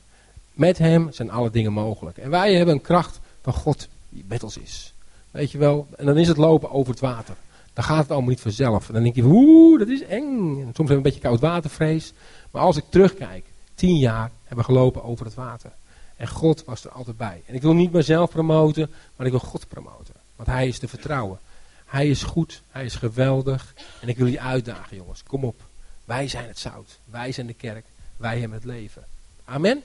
Met 0.53 0.77
hem 0.77 1.11
zijn 1.11 1.31
alle 1.31 1.49
dingen 1.49 1.73
mogelijk. 1.73 2.17
En 2.17 2.29
wij 2.29 2.53
hebben 2.53 2.75
een 2.75 2.81
kracht 2.81 3.19
van 3.41 3.53
God 3.53 3.87
die 4.09 4.25
met 4.27 4.43
ons 4.43 4.57
is. 4.57 4.93
Weet 5.31 5.51
je 5.51 5.57
wel, 5.57 5.87
en 5.97 6.05
dan 6.05 6.17
is 6.17 6.27
het 6.27 6.37
lopen 6.37 6.71
over 6.71 6.91
het 6.91 6.99
water. 6.99 7.35
Dan 7.77 7.85
gaat 7.85 8.01
het 8.01 8.11
allemaal 8.11 8.29
niet 8.29 8.41
vanzelf. 8.41 8.87
En 8.87 8.93
dan 8.93 9.03
denk 9.03 9.15
je, 9.15 9.23
oeh, 9.23 9.79
dat 9.79 9.87
is 9.87 10.01
eng. 10.01 10.59
En 10.59 10.63
soms 10.63 10.77
hebben 10.77 10.87
we 10.87 10.93
een 10.93 11.01
beetje 11.01 11.19
koud 11.19 11.39
watervrees. 11.39 12.13
Maar 12.51 12.61
als 12.61 12.77
ik 12.77 12.83
terugkijk, 12.89 13.45
tien 13.75 13.97
jaar 13.97 14.31
hebben 14.43 14.65
we 14.65 14.71
gelopen 14.71 15.03
over 15.03 15.25
het 15.25 15.33
water. 15.33 15.71
En 16.15 16.27
God 16.27 16.63
was 16.65 16.85
er 16.85 16.91
altijd 16.91 17.17
bij. 17.17 17.41
En 17.45 17.55
ik 17.55 17.61
wil 17.61 17.73
niet 17.73 17.91
mezelf 17.91 18.29
promoten, 18.29 18.89
maar 19.15 19.25
ik 19.25 19.31
wil 19.31 19.41
God 19.41 19.67
promoten. 19.67 20.13
Want 20.35 20.49
hij 20.49 20.67
is 20.67 20.79
te 20.79 20.87
vertrouwen. 20.87 21.39
Hij 21.85 22.09
is 22.09 22.23
goed, 22.23 22.61
hij 22.71 22.85
is 22.85 22.95
geweldig. 22.95 23.73
En 24.01 24.07
ik 24.07 24.17
wil 24.17 24.27
je 24.27 24.39
uitdagen, 24.39 24.97
jongens. 24.97 25.23
Kom 25.23 25.43
op. 25.43 25.61
Wij 26.05 26.27
zijn 26.27 26.47
het 26.47 26.59
zout. 26.59 26.99
Wij 27.05 27.31
zijn 27.31 27.47
de 27.47 27.53
kerk. 27.53 27.85
Wij 28.17 28.39
hebben 28.39 28.57
het 28.57 28.67
leven. 28.67 29.03
Amen. 29.45 29.83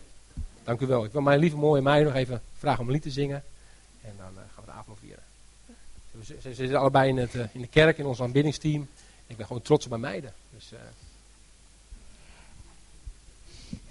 Dank 0.65 0.81
u 0.81 0.87
wel. 0.87 1.05
Ik 1.05 1.13
wil 1.13 1.23
mijn 1.23 1.39
lieve 1.39 1.57
mooie 1.57 1.83
meiden 1.83 2.13
nog 2.13 2.23
even 2.23 2.43
vragen 2.59 2.85
om 2.85 2.91
lied 2.91 3.03
te 3.03 3.11
zingen. 3.11 3.43
En 4.03 4.13
dan 4.19 4.33
uh, 4.33 4.39
gaan 4.55 4.65
we 4.65 4.71
de 4.71 4.79
avond 4.79 4.99
vieren. 5.01 5.23
Ze, 6.25 6.37
ze, 6.41 6.55
zitten 6.55 6.79
allebei 6.79 7.09
in, 7.09 7.17
het, 7.17 7.35
uh, 7.35 7.43
in 7.53 7.61
de 7.61 7.67
kerk, 7.67 7.99
in 7.99 8.07
ons 8.07 8.23
aanbiddingsteam. 8.23 8.89
Ik 9.27 9.37
ben 9.37 9.47
gewoon 9.47 9.63
trots 9.63 9.85
op 9.85 9.91
mijn 9.91 10.03
meiden. 10.03 10.33
Dus, 10.55 10.73
uh... 10.73 10.79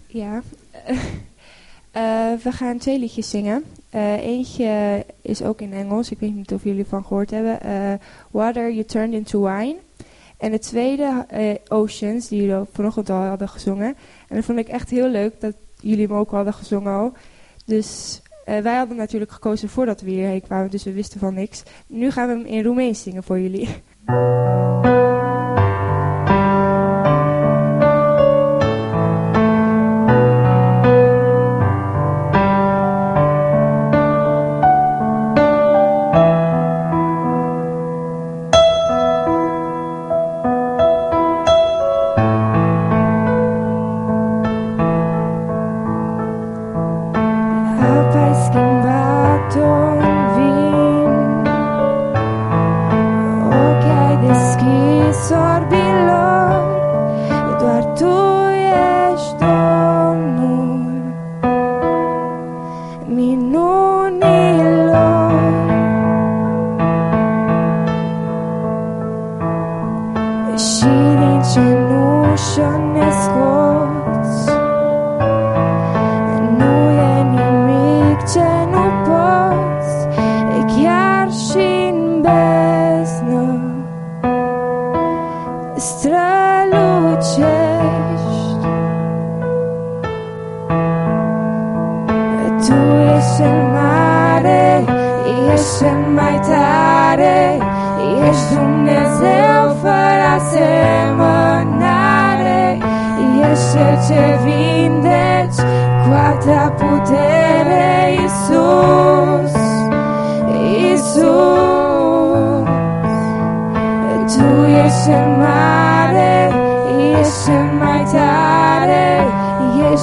Ja. 0.08 0.42
Uh, 1.96 2.42
we 2.44 2.52
gaan 2.52 2.78
twee 2.78 3.00
liedjes 3.00 3.30
zingen. 3.30 3.66
Eentje 4.20 5.06
is 5.22 5.42
ook 5.42 5.62
in 5.62 5.74
Engels. 5.74 6.12
Ik 6.12 6.20
weet 6.20 6.36
niet 6.36 6.54
of 6.54 6.64
jullie 6.64 6.86
van 6.86 7.06
gehoord 7.06 7.30
hebben. 7.30 7.60
Water 8.32 8.72
You 8.72 8.86
Turned 8.86 9.14
Into 9.14 9.42
Wine. 9.42 9.78
En 10.38 10.52
de 10.52 10.60
tweede, 10.60 11.26
Oceans, 11.68 12.28
die 12.28 12.46
jullie 12.46 12.66
vanochtend 12.74 13.10
al 13.10 13.22
hadden 13.22 13.50
gezongen. 13.50 13.96
En 14.28 14.36
dat 14.36 14.46
vond 14.46 14.60
ik 14.60 14.68
echt 14.68 14.90
heel 14.90 15.10
leuk 15.10 15.42
dat 15.42 15.54
jullie 15.82 16.08
hem 16.08 16.16
ook 16.16 16.32
hadden 16.32 16.54
gezongen 16.54 16.94
al. 16.94 17.14
Dus 17.66 18.22
wij 18.60 18.76
hadden 18.76 18.98
natuurlijk 18.98 19.32
gekozen 19.32 19.70
voordat 19.70 20.02
we 20.02 20.10
hierheen 20.10 20.42
kwamen, 20.42 20.70
dus 20.70 20.84
we 20.84 20.94
wisten 20.94 21.20
van 21.20 21.34
niks. 21.34 21.64
Nu 21.88 22.12
gaan 22.12 22.28
we 22.28 22.34
hem 22.34 22.46
in 22.46 22.64
Roemeens 22.64 23.04
zingen 23.04 23.24
voor 23.24 23.40
jullie. 23.40 23.70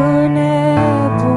never 0.00 1.29